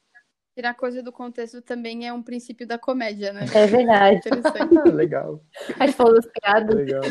[0.53, 3.45] tirar coisa do contexto também é um princípio da comédia, né?
[3.55, 4.16] É verdade.
[4.16, 4.78] Interessante.
[4.78, 5.41] ah, legal.
[5.78, 6.74] A gente falou das piadas.
[6.74, 7.03] Legal.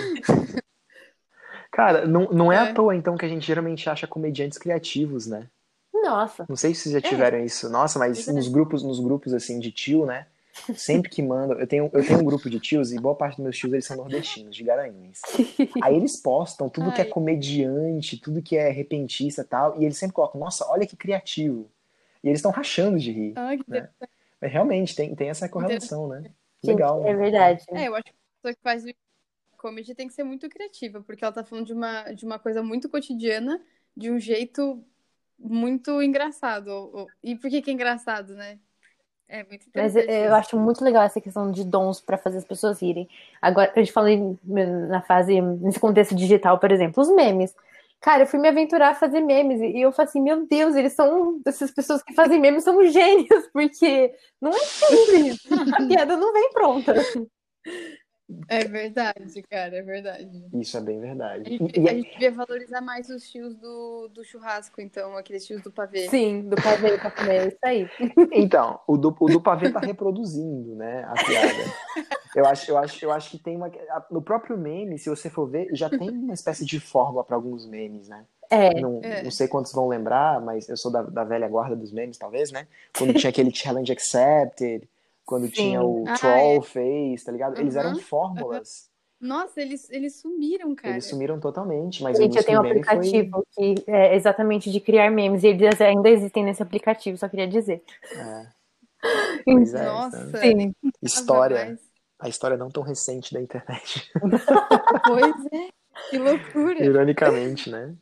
[1.72, 5.26] Cara, não, não é, é à toa, então, que a gente geralmente acha comediantes criativos,
[5.26, 5.48] né?
[5.94, 6.46] Nossa.
[6.48, 7.02] Não sei se vocês já é.
[7.02, 7.46] tiveram é.
[7.46, 7.70] isso.
[7.70, 10.28] Nossa, mas nos grupos, nos grupos assim de tio, né?
[10.76, 13.44] Sempre que mandam, eu tenho, eu tenho um grupo de tios e boa parte dos
[13.44, 15.22] meus tios eles são nordestinos, de Garanhuns.
[15.82, 16.96] Aí eles postam tudo Ai.
[16.96, 20.86] que é comediante, tudo que é repentista e tal, e eles sempre colocam, nossa, olha
[20.86, 21.72] que criativo.
[22.24, 23.34] E eles estão rachando de rir.
[23.36, 23.90] Ai, né?
[24.42, 26.32] Mas realmente tem, tem essa correlação, né?
[26.64, 27.06] Legal.
[27.08, 27.64] É verdade.
[27.70, 28.84] É, eu acho que a pessoa que faz
[29.58, 32.62] comedy tem que ser muito criativa, porque ela tá falando de uma, de uma coisa
[32.62, 33.62] muito cotidiana,
[33.96, 34.84] de um jeito
[35.44, 37.08] muito engraçado.
[37.24, 38.60] E por que, que é engraçado, né?
[39.28, 42.82] É muito Mas eu acho muito legal essa questão de dons para fazer as pessoas
[42.82, 43.08] irem.
[43.42, 47.56] Agora, a gente falou na fase, nesse contexto digital, por exemplo, os memes.
[48.02, 50.92] Cara, eu fui me aventurar a fazer memes e eu falei assim, meu Deus, eles
[50.94, 51.40] são.
[51.46, 55.40] Essas pessoas que fazem memes são gênios, porque não é simples.
[55.74, 56.94] a piada não vem pronta.
[58.48, 60.30] É verdade, cara, é verdade.
[60.54, 61.44] Isso é bem verdade.
[61.46, 65.46] A gente, e, a gente devia valorizar mais os tios do, do churrasco, então, aqueles
[65.46, 66.10] tios do pavê.
[66.10, 67.90] Sim, do pavê pra comer, é isso aí.
[68.34, 72.08] Então, o do, o do pavê tá reproduzindo, né, a piada.
[72.36, 73.70] Eu acho, eu acho, eu acho que tem uma.
[74.10, 77.66] No próprio meme, se você for ver, já tem uma espécie de fórmula para alguns
[77.66, 78.26] memes, né?
[78.50, 79.24] É, não, é.
[79.24, 82.52] não sei quantos vão lembrar, mas eu sou da, da velha guarda dos memes, talvez,
[82.52, 82.68] né?
[82.98, 84.88] Quando tinha aquele challenge accepted,
[85.26, 85.52] quando Sim.
[85.52, 86.62] tinha o ah, Troll é.
[86.62, 87.56] Face, tá ligado?
[87.56, 87.62] Uhum.
[87.62, 88.90] Eles eram fórmulas.
[89.22, 89.28] Uhum.
[89.28, 90.96] Nossa, eles, eles sumiram, cara.
[90.96, 93.76] Eles sumiram totalmente, mas Gente, eu tenho um aplicativo foi...
[93.76, 97.84] que é exatamente de criar memes, e eles ainda existem nesse aplicativo, só queria dizer.
[98.16, 98.48] É.
[99.46, 100.42] Pois é, Nossa, então.
[100.42, 100.76] Sim.
[101.02, 101.80] História.
[102.20, 104.12] a história não tão recente da internet.
[105.06, 105.70] pois é,
[106.10, 106.84] que loucura.
[106.84, 107.96] Ironicamente, né?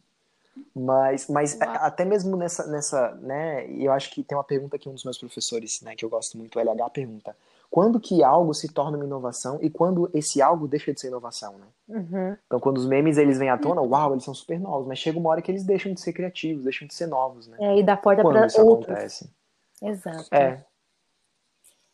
[0.79, 3.69] Mas, mas até mesmo nessa, nessa, né?
[3.71, 6.37] Eu acho que tem uma pergunta que um dos meus professores, né, que eu gosto
[6.37, 7.35] muito, o LH, pergunta:
[7.69, 11.57] quando que algo se torna uma inovação e quando esse algo deixa de ser inovação,
[11.57, 11.67] né?
[11.89, 12.37] Uhum.
[12.45, 15.19] Então, quando os memes eles vêm à tona, uau, eles são super novos, mas chega
[15.19, 17.57] uma hora que eles deixam de ser criativos, deixam de ser novos, né?
[17.59, 18.89] É, e dá porta quando para isso outros.
[18.89, 19.29] acontece.
[19.81, 20.33] Exato.
[20.33, 20.63] É,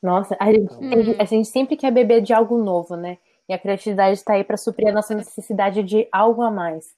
[0.01, 1.15] Nossa, a gente, Então.
[1.17, 3.17] a gente sempre quer beber de algo novo, né?
[3.47, 6.93] E a criatividade está aí para suprir a nossa necessidade de algo a mais.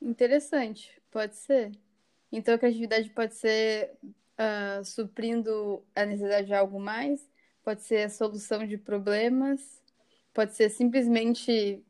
[0.00, 1.72] Interessante, pode ser.
[2.30, 3.92] Então a criatividade pode ser
[4.36, 7.28] ah, suprindo a necessidade de algo mais,
[7.64, 9.82] pode ser a solução de problemas,
[10.32, 11.82] pode ser simplesmente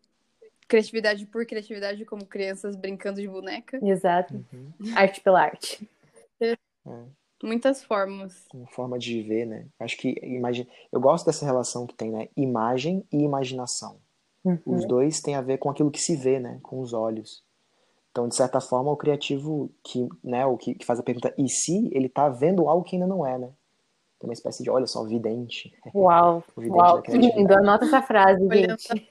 [0.67, 3.79] criatividade por criatividade, como crianças brincando de boneca.
[3.83, 4.45] Exato.
[4.53, 4.73] Uhum.
[4.95, 5.89] Arte pela arte.
[6.41, 6.57] é.
[7.43, 8.47] Muitas formas.
[8.53, 9.67] uma forma de viver, né?
[9.79, 12.29] Acho que imagina, eu gosto dessa relação que tem, né?
[12.37, 14.01] Imagem e imaginação.
[14.45, 14.59] Uhum.
[14.67, 16.59] Os dois têm a ver com aquilo que se vê, né?
[16.63, 17.45] Com os olhos.
[18.11, 21.49] Então, de certa forma, o criativo que, né, o que, que faz a pergunta e
[21.49, 23.51] se ele tá vendo algo que ainda não é, né?
[24.19, 25.73] Tem uma espécie de, olha só, vidente.
[25.95, 27.55] Uau, O vidente uau, que lindo.
[27.55, 29.09] Anota essa frase, gente.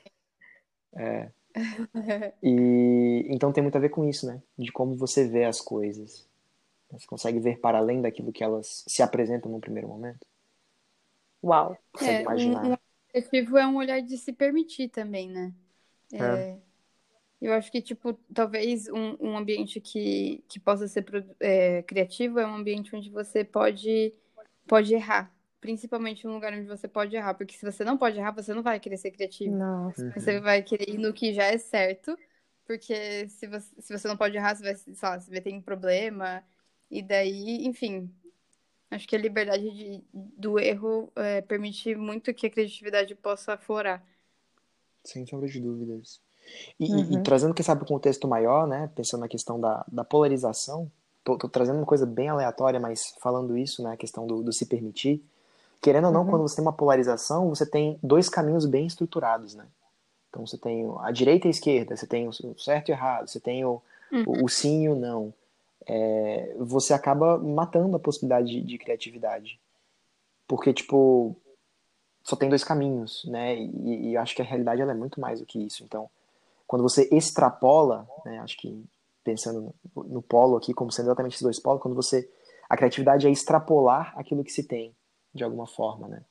[0.96, 1.30] É.
[2.44, 4.42] E então tem muito a ver com isso, né?
[4.58, 6.28] De como você vê as coisas.
[6.92, 10.26] Você consegue ver para além daquilo que elas se apresentam no primeiro momento?
[11.44, 11.78] Uau.
[11.92, 12.64] Consegue É, um, imaginar?
[12.64, 12.78] um
[13.10, 15.54] criativo é um olhar de se permitir também, né?
[16.14, 16.58] É,
[17.40, 21.06] Eu acho que, tipo, talvez um, um ambiente que, que possa ser
[21.40, 24.14] é, criativo é um ambiente onde você pode,
[24.68, 25.32] pode errar.
[25.62, 27.36] Principalmente um lugar onde você pode errar.
[27.36, 29.56] Porque se você não pode errar, você não vai querer ser criativo.
[29.56, 30.04] Nossa.
[30.04, 30.12] Uhum.
[30.14, 32.18] Você vai querer ir no que já é certo.
[32.66, 35.54] Porque se você, se você não pode errar, você vai, sei lá, você vai ter
[35.54, 36.44] um problema.
[36.90, 38.12] E daí, enfim.
[38.90, 44.06] Acho que a liberdade de- do erro é, permite muito que a criatividade possa aflorar.
[45.04, 46.22] Sem sombra de dúvidas.
[46.80, 47.22] E, e- e Uhum.
[47.22, 48.90] trazendo, quem sabe, o contexto maior, né?
[48.96, 50.92] Pensando na questão da, da polarização,
[51.24, 53.94] tô, tô trazendo uma coisa bem aleatória, mas falando isso, né?
[53.94, 55.24] A questão do, do se permitir.
[55.82, 56.30] Querendo ou não, Uhum.
[56.32, 59.66] quando você tem uma polarização, você tem dois caminhos bem estruturados, né?
[60.30, 63.28] Então você tem a direita e a esquerda, você tem o certo e o errado,
[63.28, 63.82] você tem o,
[64.26, 65.34] o, o sim e o não.
[65.86, 69.60] É, você acaba matando a possibilidade de, de criatividade.
[70.48, 71.36] Porque, tipo,
[72.24, 73.56] só tem dois caminhos, né?
[73.56, 75.84] E, e eu acho que a realidade ela é muito mais do que isso.
[75.84, 76.10] Então,
[76.68, 78.40] quando você extrapola, né?
[78.40, 78.84] Acho que
[79.24, 82.30] pensando no, no polo aqui como sendo exatamente esses dois polos, quando você
[82.70, 84.94] a criatividade é extrapolar aquilo que se tem
[85.34, 86.24] de alguma forma, né?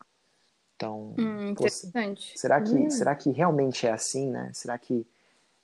[0.76, 2.38] Então, Hum, pô, interessante.
[2.38, 2.90] será que Hum.
[2.90, 4.50] será que realmente é assim, né?
[4.54, 5.06] Será que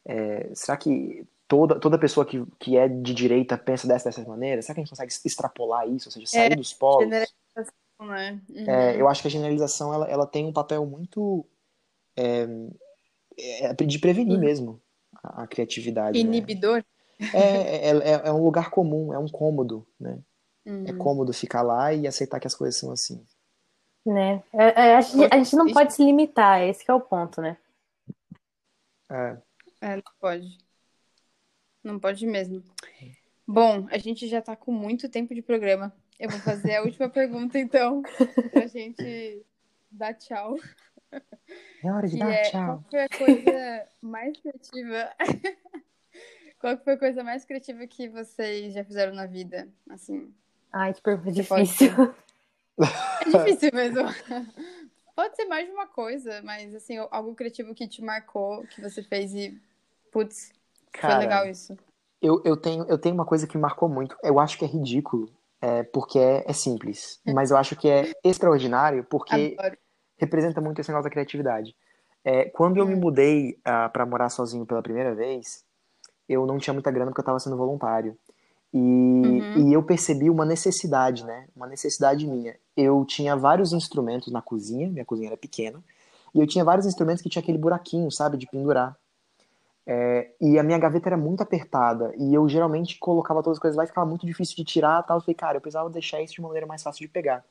[0.05, 4.63] é, será que toda toda pessoa que, que é de direita pensa dessa dessa maneira?
[4.63, 7.11] Será que a gente consegue extrapolar isso, ou seja, sair É, dos polos?
[7.11, 8.43] generalização, né?
[8.49, 8.67] Uhum.
[8.67, 11.47] É, eu acho que a generalização ela, ela tem um papel muito
[12.17, 12.47] é,
[13.39, 14.81] é, de prevenir mesmo
[15.23, 16.23] a, a criatividade.
[16.23, 16.29] né?
[16.29, 16.85] Inibidor?
[17.33, 20.19] É, é, é, é um lugar comum, é um cômodo, né?
[20.67, 20.85] Hum.
[20.87, 23.25] É cômodo ficar lá e aceitar que as coisas são assim.
[24.05, 24.43] Né?
[24.53, 27.41] É, é, a, gente, a gente não pode se limitar, esse que é o ponto,
[27.41, 27.57] né?
[29.11, 29.37] É,
[29.81, 30.59] É, não pode.
[31.85, 32.63] Não pode mesmo.
[33.47, 35.93] Bom, a gente já tá com muito tempo de programa.
[36.19, 38.03] Eu vou fazer a última pergunta, então,
[38.53, 39.45] pra gente
[39.91, 40.57] dar tchau.
[41.83, 42.67] É hora de Que dar é, tchau.
[42.67, 45.11] qual foi a coisa mais criativa?
[46.63, 49.69] Qual que foi a coisa mais criativa que vocês já fizeram na vida?
[49.91, 50.33] Assim,
[50.73, 52.15] Ai, que pergunta Você pode difícil.
[53.27, 54.03] é difícil mesmo.
[55.15, 59.03] Pode ser mais de uma coisa, mas assim, algo criativo que te marcou, que você
[59.03, 59.61] fez e,
[60.13, 60.53] putz,
[60.93, 61.77] foi Cara, legal isso.
[62.23, 64.17] eu, eu, tenho, eu tenho uma coisa que marcou muito.
[64.23, 65.29] Eu acho que é ridículo,
[65.61, 67.21] é, porque é, é simples.
[67.27, 69.77] Mas eu acho que é extraordinário, porque Adoro.
[70.23, 71.75] Representa muito esse negócio da criatividade.
[72.25, 73.01] É, quando eu me Hum.
[73.01, 75.65] mudei ah, pra morar sozinho pela primeira vez,
[76.29, 78.17] eu não tinha muita grana porque eu tava sendo voluntário.
[78.75, 79.69] E, Uhum.
[79.69, 81.47] e eu percebi uma necessidade, né?
[81.55, 82.57] Uma necessidade minha.
[82.77, 85.79] Eu tinha vários instrumentos na cozinha, minha cozinha era pequena,
[86.35, 88.97] e eu tinha vários instrumentos que tinha aquele buraquinho, sabe, de pendurar.
[89.87, 93.77] É, e a minha gaveta era muito apertada, e eu geralmente colocava todas as coisas
[93.77, 95.19] lá e ficava muito difícil de tirar tal.
[95.19, 97.45] Eu falei, cara, eu precisava deixar isso de uma maneira mais fácil de pegar.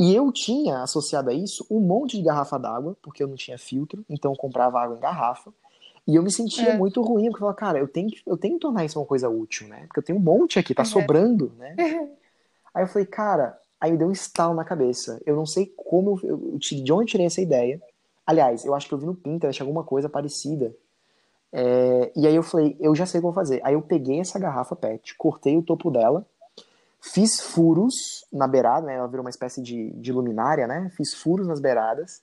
[0.00, 3.58] E eu tinha associado a isso um monte de garrafa d'água, porque eu não tinha
[3.58, 5.52] filtro, então eu comprava água em garrafa.
[6.08, 6.76] E eu me sentia É.
[6.76, 9.04] muito ruim, porque eu falava, cara, eu tenho, que, eu tenho que tornar isso uma
[9.04, 9.84] coisa útil, né?
[9.86, 10.88] Porque eu tenho um monte aqui, tá Uhum.
[10.88, 11.76] sobrando, né?
[12.74, 15.20] Aí eu falei, cara, aí me deu um estalo na cabeça.
[15.26, 17.82] Eu não sei como, eu, de onde eu tirei essa ideia.
[18.24, 20.74] Aliás, eu acho que eu vi no Pinterest alguma coisa parecida.
[21.52, 23.60] É, e aí eu falei, eu já sei o que eu vou fazer.
[23.64, 26.24] Aí eu peguei essa garrafa PET, cortei o topo dela,
[27.00, 28.96] Fiz furos na beirada, né?
[28.96, 30.90] Ela virou uma espécie de, de luminária, né?
[30.90, 32.22] Fiz furos nas beiradas.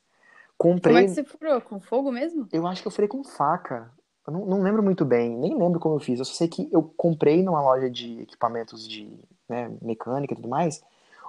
[0.55, 0.93] Comprei.
[0.93, 1.61] Como é que você furou?
[1.61, 2.47] Com fogo mesmo?
[2.51, 3.91] Eu acho que eu furei com faca.
[4.25, 6.19] Eu não, não lembro muito bem, nem lembro como eu fiz.
[6.19, 9.11] Eu só sei que eu comprei numa loja de equipamentos de
[9.49, 10.83] né, mecânica e tudo mais,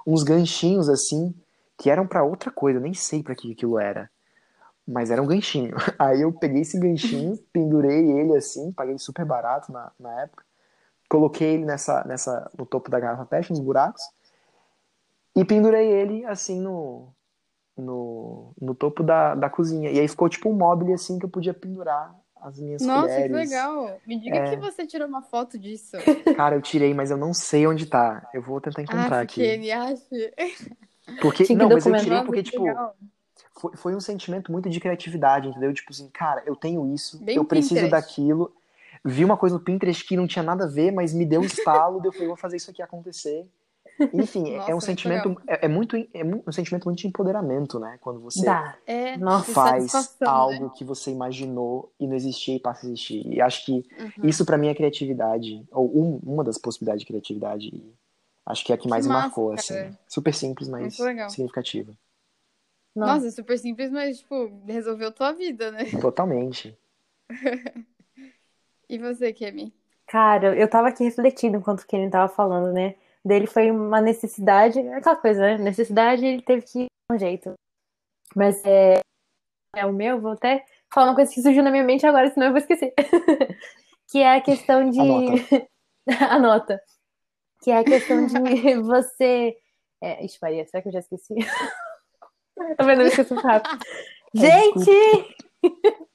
[0.05, 1.33] uns ganchinhos assim,
[1.77, 4.09] que eram para outra coisa, eu nem sei para que aquilo era.
[4.85, 5.75] Mas era um ganchinho.
[5.97, 10.43] Aí eu peguei esse ganchinho, pendurei ele assim, paguei super barato na, na época
[11.09, 14.01] coloquei ele nessa, nessa, no topo da garrafa pet, nos buracos,
[15.35, 17.09] e pendurei ele assim no,
[17.75, 19.89] no, no topo da, da cozinha.
[19.91, 23.27] E aí ficou tipo um móvel assim que eu podia pendurar as minhas Nossa, colheres.
[23.27, 23.99] que legal.
[24.07, 24.49] Me diga É.
[24.51, 25.97] que você tirou uma foto disso.
[26.37, 28.27] Cara, eu tirei, mas eu não sei onde tá.
[28.33, 29.35] Eu vou tentar encontrar ah, aqui.
[29.35, 30.05] que ele acha.
[31.21, 32.95] Porque, Tinha que não, mas eu tirei Nossa, porque, que tipo, legal.
[33.59, 35.73] foi, foi um sentimento muito de criatividade, entendeu?
[35.73, 37.91] Tipo assim, cara, eu tenho isso, Bem eu preciso Pinterest.
[37.91, 38.53] daquilo.
[39.05, 41.45] Vi uma coisa no Pinterest que não tinha nada a ver, mas me deu um
[41.45, 43.47] estalo, eu falei, vou fazer isso aqui acontecer.
[44.13, 47.07] Enfim, é- Nossa, é um muito sentimento, é, é muito, é um sentimento muito de
[47.07, 47.97] empoderamento, né?
[48.01, 48.77] Quando você Dá.
[48.87, 49.17] É,
[49.53, 50.71] faz satisfação, algo né?
[50.77, 53.27] que você imaginou e não existia e passa a existir.
[53.27, 54.29] E acho que Uhum.
[54.29, 57.67] isso pra mim é criatividade, ou um- uma das possibilidades de criatividade.
[57.67, 57.93] E
[58.45, 59.59] acho que é a que Que mais massa, marcou, cara.
[59.59, 59.97] assim.
[60.07, 60.95] Super simples, mas
[61.29, 61.93] significativa.
[62.95, 63.13] Nossa.
[63.15, 65.85] Nossa, super simples, mas, tipo, resolveu tua vida, né?
[66.01, 66.77] Totalmente.
[68.89, 69.71] E você, Kemi?
[70.07, 72.95] Cara, eu tava aqui refletindo enquanto o Kenny tava falando, né?
[73.23, 75.57] Dele foi uma necessidade, aquela coisa, né?
[75.59, 77.53] Necessidade, ele teve que ir de um jeito.
[78.35, 78.99] Mas é,
[79.75, 82.47] é o meu, vou até falar uma coisa que surgiu na minha mente agora, senão
[82.47, 82.91] eu vou esquecer.
[84.09, 84.99] que é a questão de.
[84.99, 85.67] Anota.
[86.33, 86.81] Anota.
[87.61, 88.33] Que é a questão de
[88.81, 89.55] você.
[90.01, 90.25] É...
[90.25, 91.35] Ixi, Maria, será que eu já esqueci?
[92.75, 93.01] Tá vendo?
[93.01, 93.85] Eu esqueci rápido.
[94.33, 96.05] Gente!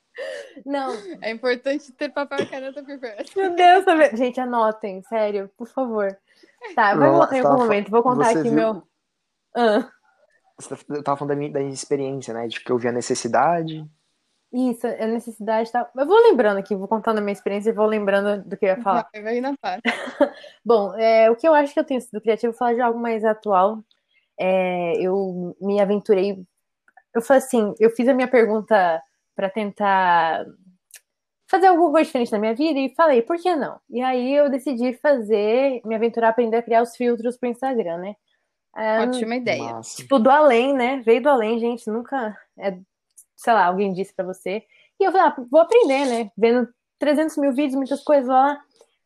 [0.65, 3.33] Não, É importante ter papel e caneta por perto.
[3.37, 4.17] meu Deus, tá?
[4.17, 6.17] Gente, anotem, sério, por favor.
[6.75, 7.91] Tá, vai voltar em algum momento.
[7.91, 8.83] Vou contar você aqui viu- meu.
[9.57, 9.89] Ah,
[10.59, 12.47] Você tá- Eu tava falando da minha, da minha experiência, né?
[12.47, 13.85] De que eu vi a necessidade.
[14.53, 15.91] isso, a necessidade tá.
[15.97, 18.69] Eu vou lembrando aqui, vou contando a minha experiência e vou lembrando do que eu
[18.71, 19.09] ia falar.
[19.13, 19.81] Vai, vai na paz.
[20.65, 22.99] Bom, é, o que eu acho que eu tenho sido criativo, vou falar de algo
[23.01, 23.83] mais atual.
[24.39, 26.41] É, eu me aventurei.
[27.13, 29.03] Eu falei assim, eu fiz a minha pergunta
[29.35, 30.47] para tentar
[31.47, 33.79] fazer alguma coisa diferente na minha vida e falei, por que não?
[33.89, 38.17] E aí eu decidi fazer, me aventurar, aprender a criar os filtros pro Instagram, né?
[38.77, 39.75] É, Ótima ideia.
[39.75, 39.97] Massa.
[39.97, 41.01] tipo, do além, né?
[41.05, 41.89] Veio do além, gente.
[41.89, 42.77] Nunca, é,
[43.37, 44.65] sei lá, alguém disse pra você.
[44.99, 46.31] E eu falei, ah, vou aprender, né?
[46.37, 46.69] Vendo
[46.99, 48.61] 300 mil vídeos, muitas coisas lá.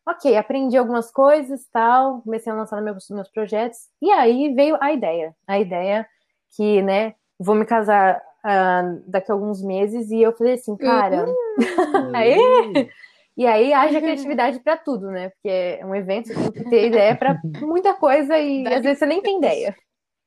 [0.07, 2.23] Ok, aprendi algumas coisas tal.
[2.23, 3.79] Comecei a lançar meus, meus projetos.
[4.01, 5.37] E aí veio a ideia.
[5.47, 6.09] A ideia
[6.57, 7.15] que, né?
[7.39, 10.11] Vou me casar ah, daqui a alguns meses.
[10.11, 11.27] E eu falei assim, cara.
[12.15, 12.89] Aê!
[13.37, 15.29] E aí haja criatividade pra tudo, né?
[15.31, 18.83] Porque é um evento, você tem que ter ideia pra muita coisa e Dá às
[18.83, 19.77] vezes você nem tem ideia.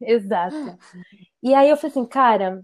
[0.01, 0.55] Exato.
[1.43, 2.62] E aí eu falei assim, cara,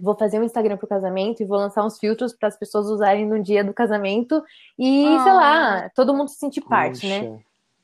[0.00, 3.26] vou fazer um Instagram pro casamento e vou lançar uns filtros para as pessoas usarem
[3.26, 4.42] no dia do casamento
[4.78, 5.34] e, sei Ah.
[5.34, 7.40] lá, todo mundo se sentir parte, né?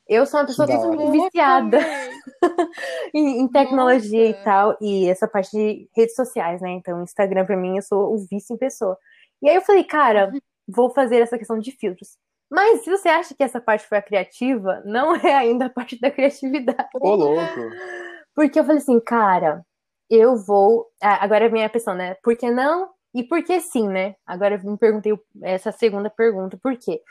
[0.09, 1.11] Eu sou uma pessoa hora.
[1.11, 1.77] viciada
[3.13, 4.41] em, em tecnologia Nossa.
[4.41, 6.71] e tal, e essa parte de redes sociais, né?
[6.71, 8.97] Então, Instagram pra mim, eu sou o vício em pessoa.
[9.39, 10.31] E aí eu falei, cara,
[10.67, 12.17] vou fazer essa questão de filtros.
[12.49, 15.99] Mas se você acha que essa parte foi a criativa, não é ainda a parte
[16.01, 16.89] da criatividade.
[16.95, 17.61] Ô, louco.
[18.35, 19.63] Porque eu falei assim, cara,
[20.09, 20.87] eu vou.
[21.01, 22.15] Ah, agora vem a questão, né?
[22.23, 22.89] Por que não?
[23.13, 24.15] E por que sim, né?
[24.25, 27.01] Agora eu me perguntei essa segunda pergunta, por quê?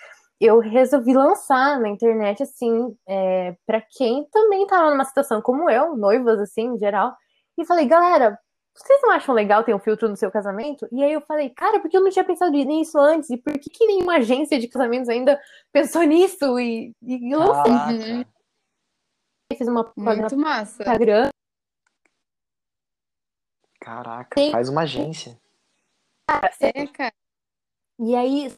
[0.40, 5.96] Eu resolvi lançar na internet, assim, é, para quem também tava numa situação como eu,
[5.96, 7.16] noivas, assim, em geral,
[7.56, 8.38] e falei, galera,
[8.72, 10.86] vocês não acham legal ter um filtro no seu casamento?
[10.92, 13.28] E aí eu falei, cara, por que eu não tinha pensado nisso antes?
[13.30, 15.40] E por que, que nenhuma agência de casamentos ainda
[15.72, 16.58] pensou nisso?
[16.60, 17.72] E, e eu lancei,
[18.18, 18.24] Uhum.
[19.56, 20.82] Fiz uma Muito no massa.
[20.82, 21.30] Instagram,
[23.80, 25.40] Caraca, faz uma agência.
[26.60, 27.14] É, cara.
[27.98, 28.54] E aí,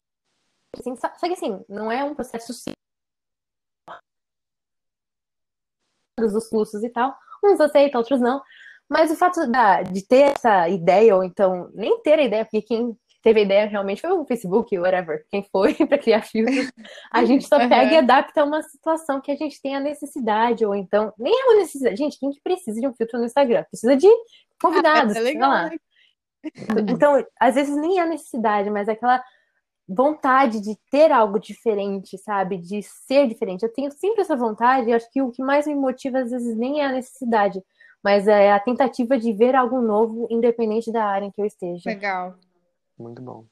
[0.79, 2.75] assim, só, só que assim, não é um processo simples.
[6.19, 7.15] Os fluxos e tal.
[7.43, 8.41] Uns aceitam, outros não.
[8.89, 12.61] Mas o fato da, de ter essa ideia, ou então nem ter a ideia, porque
[12.61, 16.71] quem teve a ideia realmente foi o Facebook, whatever, quem foi para criar filtros,
[17.11, 20.65] a gente só pega e adapta a uma situação que a gente tem a necessidade,
[20.65, 21.95] ou então, nem é uma necessidade.
[21.95, 23.63] Gente, quem que precisa de um filtro no Instagram?
[23.63, 24.07] Precisa de
[24.61, 25.69] convidados, é sei legal, lá.
[25.69, 25.77] né?
[26.89, 29.23] Então, às vezes nem é necessidade, mas é aquela
[29.93, 32.57] vontade de ter algo diferente, sabe?
[32.57, 33.63] De ser diferente.
[33.63, 36.57] Eu tenho sempre essa vontade, e acho que o que mais me motiva às vezes
[36.57, 37.61] nem é a necessidade,
[38.03, 41.89] mas é a tentativa de ver algo novo, independente da área em que eu esteja.
[41.89, 42.35] Legal.
[42.97, 43.45] Muito bom.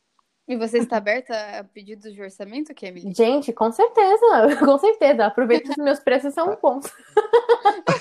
[0.48, 3.14] E você está aberta a pedidos de orçamento, Kemi?
[3.14, 4.26] Gente, com certeza,
[4.66, 5.26] com certeza.
[5.28, 6.86] Aproveita que os meus preços são bons.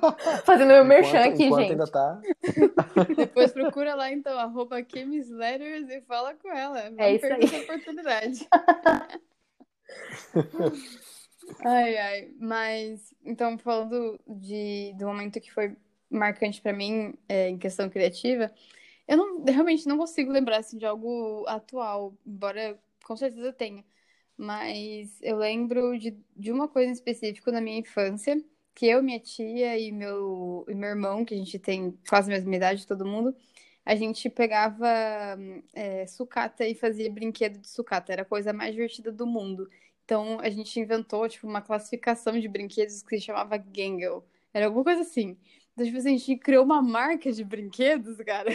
[0.44, 1.72] Fazendo meu merchan Enquanto- aqui, enquanto gente.
[1.72, 2.20] ainda tá.
[3.16, 6.90] Depois procura lá, então, arroba Letters e fala com ela.
[6.90, 7.44] Não É isso perca aí.
[7.44, 8.48] essa oportunidade.
[11.64, 12.30] ai, ai.
[12.38, 15.76] Mas, então, falando de, do momento que foi
[16.10, 18.50] marcante pra mim é, em questão criativa,
[19.06, 23.84] eu não, realmente não consigo lembrar assim, de algo atual, embora com certeza tenha.
[24.36, 28.42] Mas eu lembro de, de uma coisa em específico na minha infância,
[28.80, 32.34] que eu, minha tia e meu, e meu irmão, que a gente tem quase a
[32.34, 33.36] mesma idade, todo mundo,
[33.84, 34.88] a gente pegava
[35.74, 38.10] é, sucata e fazia brinquedo de sucata.
[38.10, 39.68] Era a coisa mais divertida do mundo.
[40.02, 44.24] Então a gente inventou tipo, uma classificação de brinquedos que se chamava Gangle.
[44.52, 45.36] Era alguma coisa assim.
[45.74, 48.50] Então, tipo assim, a gente criou uma marca de brinquedos, cara.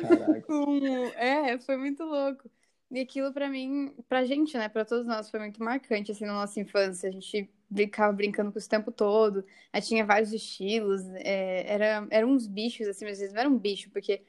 [0.00, 0.42] Caraca.
[1.16, 2.50] É, foi muito louco.
[2.90, 6.32] E aquilo pra mim, pra gente, né, pra todos nós, foi muito marcante, assim, na
[6.34, 7.08] nossa infância.
[7.08, 9.44] A gente ficava brincando com isso o tempo todo.
[9.72, 11.02] Aí tinha vários estilos.
[11.16, 14.22] é, era, eram uns bichos, assim, mas eles não eram um bicho, porque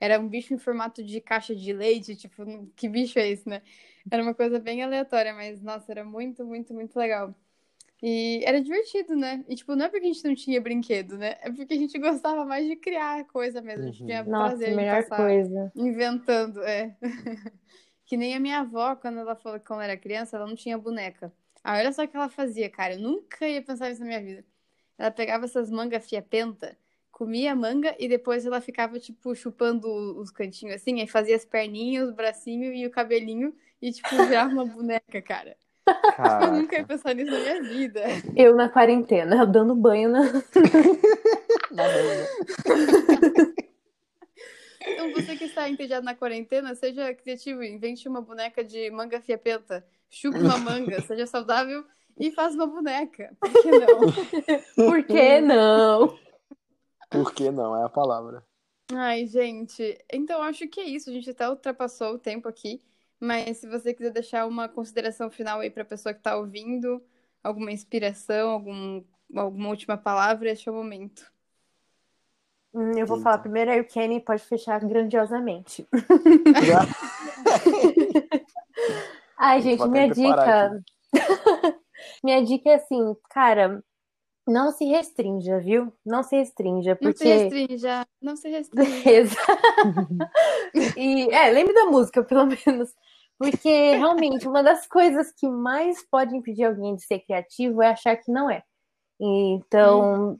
[0.00, 2.44] era um bicho em formato de caixa de leite, tipo,
[2.76, 3.62] que bicho é esse, né?
[4.10, 7.34] Era uma coisa bem aleatória, mas, nossa, era muito, muito, muito legal.
[8.02, 9.44] E era divertido, né?
[9.48, 11.36] E, tipo, não é porque a gente não tinha brinquedo, né?
[11.42, 13.82] É porque a gente gostava mais de criar coisa mesmo.
[13.84, 14.04] A gente Uhum.
[14.04, 15.72] tinha Nossa, prazer em melhor passar coisa.
[15.74, 16.96] inventando, é.
[18.06, 20.78] Que nem a minha avó, quando ela falou que quando era criança, ela não tinha
[20.78, 21.30] boneca.
[21.62, 22.94] Aí olha só o que ela fazia, cara.
[22.94, 24.44] Eu nunca ia pensar isso na minha vida.
[24.96, 26.76] Ela pegava essas mangas fiapenta,
[27.10, 29.88] comia a manga e depois ela ficava, tipo, chupando
[30.18, 34.52] os cantinhos assim, aí fazia as perninhas, os bracinhos e o cabelinho e, tipo, virava
[34.52, 35.56] uma boneca, cara.
[36.40, 36.84] Eu nunca ia Caraca.
[36.84, 38.02] pensar nisso na minha vida.
[38.36, 40.22] Eu na quarentena, dando banho na.
[41.70, 41.84] Na.
[44.86, 49.84] Então, você que está entediado na quarentena, seja criativo, invente uma boneca de manga fiapenta,
[50.10, 51.84] chupe uma manga, seja saudável
[52.18, 53.36] e faça uma boneca.
[53.40, 54.00] Por que não?
[54.74, 56.18] Por que não?
[57.10, 57.76] Por que não?
[57.76, 58.44] É a palavra.
[58.92, 61.10] Ai, gente, então acho que é isso.
[61.10, 62.80] A gente até ultrapassou o tempo aqui,
[63.20, 67.02] mas se você quiser deixar uma consideração final aí para a pessoa que está ouvindo,
[67.42, 69.04] alguma inspiração, algum,
[69.34, 71.30] alguma última palavra, este é o momento.
[72.74, 73.24] Hum, eu vou Eita.
[73.30, 75.86] falar primeiro, aí o Kenny pode fechar grandiosamente.
[79.38, 80.82] Ai, gente, minha dica.
[82.24, 83.82] minha dica é assim, cara,
[84.46, 85.92] não se restrinja, viu?
[86.04, 87.24] Não se restrinja, Não se porque.
[87.24, 89.36] restrinja, não se restrinja.
[90.96, 92.94] E, é, lembre da música, pelo menos.
[93.38, 98.16] Porque, realmente, uma das coisas que mais pode impedir alguém de ser criativo é achar
[98.16, 98.62] que não é.
[99.20, 100.38] Então,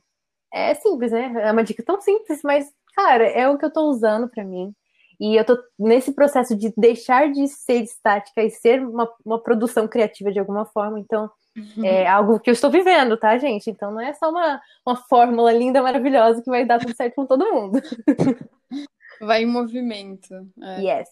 [0.53, 1.31] é simples, né?
[1.41, 4.73] É uma dica tão simples, mas, cara, é o que eu tô usando pra mim.
[5.19, 9.87] E eu tô nesse processo de deixar de ser estática e ser uma, uma produção
[9.87, 10.97] criativa de alguma forma.
[10.97, 11.29] Então,
[11.83, 13.69] é algo que eu estou vivendo, tá, gente?
[13.69, 17.25] Então, não é só uma, uma fórmula linda, maravilhosa que vai dar tudo certo com
[17.25, 17.81] todo mundo.
[19.21, 20.33] Vai em movimento.
[20.61, 20.81] É.
[20.81, 21.09] Yes.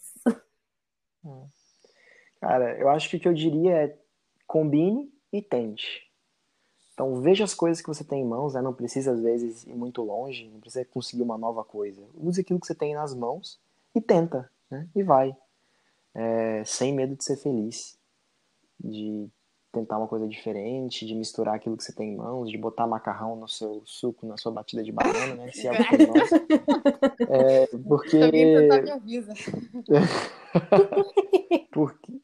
[2.40, 3.98] Cara, eu acho que o que eu diria é
[4.46, 6.10] combine e tente.
[6.94, 8.62] Então veja as coisas que você tem em mãos, né?
[8.62, 12.02] Não precisa às vezes ir muito longe, não precisa conseguir uma nova coisa.
[12.16, 13.60] Use aquilo que você tem nas mãos
[13.98, 14.88] e tenta, né?
[14.96, 15.36] E vai.
[16.14, 17.98] É, sem medo de ser feliz,
[18.80, 19.28] de
[19.72, 23.36] tentar uma coisa diferente, de misturar aquilo que você tem em mãos, de botar macarrão
[23.36, 25.52] no seu suco, na sua batida de banana, né?
[25.52, 26.30] Se é o que mãos.
[27.30, 29.34] É, porque me avisa.
[31.72, 32.22] porque,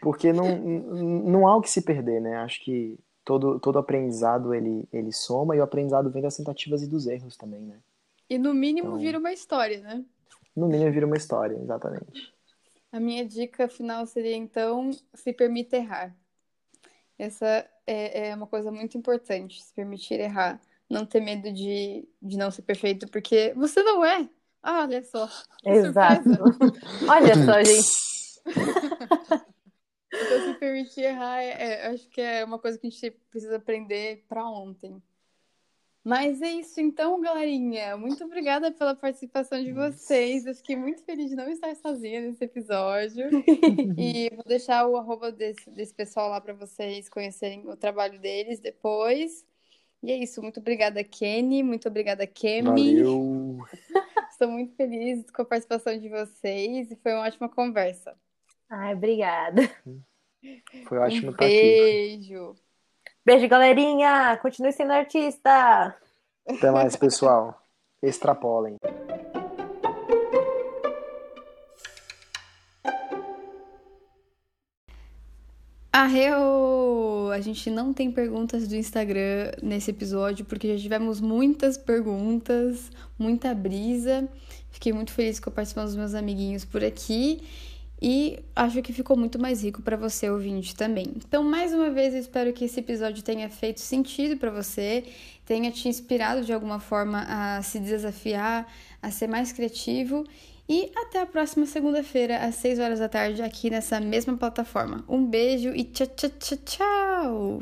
[0.00, 2.36] porque não, não há o que se perder, né?
[2.36, 6.86] Acho que todo, todo aprendizado ele, ele soma e o aprendizado vem das tentativas e
[6.86, 7.78] dos erros também, né?
[8.28, 10.04] E no mínimo Então- vira uma história, né?
[10.54, 12.32] No mínimo vira uma história, exatamente.
[12.90, 16.14] A minha dica final seria, então, se permita errar.
[17.18, 20.60] Essa é, é uma coisa muito importante, se permitir errar.
[20.90, 24.28] Não ter medo de, de não ser perfeito, porque você não é.
[24.62, 25.28] Ah, olha só.
[25.64, 26.28] Exato.
[27.08, 28.02] Olha só, gente.
[30.14, 33.56] Então, se permitir errar, é, é- acho que é uma coisa que a gente precisa
[33.56, 35.02] aprender para ontem.
[36.04, 37.96] Mas é isso então, galerinha.
[37.96, 40.44] Muito obrigada pela participação de vocês.
[40.44, 43.28] Eu fiquei muito feliz de não estar sozinha nesse episódio.
[43.96, 48.58] E vou deixar o arroba desse, desse pessoal lá para vocês conhecerem o trabalho deles
[48.58, 49.46] depois.
[50.02, 50.42] E é isso.
[50.42, 51.62] Muito obrigada, Kenny.
[51.62, 53.02] Muito obrigada, Kemi.
[53.02, 53.58] Valeu!
[54.30, 58.16] Estou muito feliz com a participação de vocês e foi uma ótima conversa.
[58.68, 59.62] Ai, obrigada.
[60.88, 61.52] Foi ótimo um estar aqui.
[61.54, 62.56] beijo.
[63.24, 64.36] Beijo, galerinha.
[64.42, 65.94] Continue sendo artista.
[66.48, 67.56] Até mais, pessoal.
[68.02, 68.76] Extrapolem.
[75.92, 77.30] Arreu!
[77.32, 83.54] A gente não tem perguntas do Instagram nesse episódio, porque já tivemos muitas perguntas, muita
[83.54, 84.28] brisa.
[84.70, 87.40] Fiquei muito feliz com a participação dos meus amiguinhos por aqui.
[88.04, 91.06] E acho que ficou muito mais rico para você ouvinte também.
[91.14, 95.04] Então, mais uma vez, eu espero que esse episódio tenha feito sentido para você,
[95.46, 98.66] tenha te inspirado de alguma forma a se desafiar,
[99.00, 100.24] a ser mais criativo
[100.68, 105.04] e até a próxima segunda-feira, às 6 horas da tarde, aqui nessa mesma plataforma.
[105.08, 107.60] Um beijo e tchau, tchau, tchau, tchau!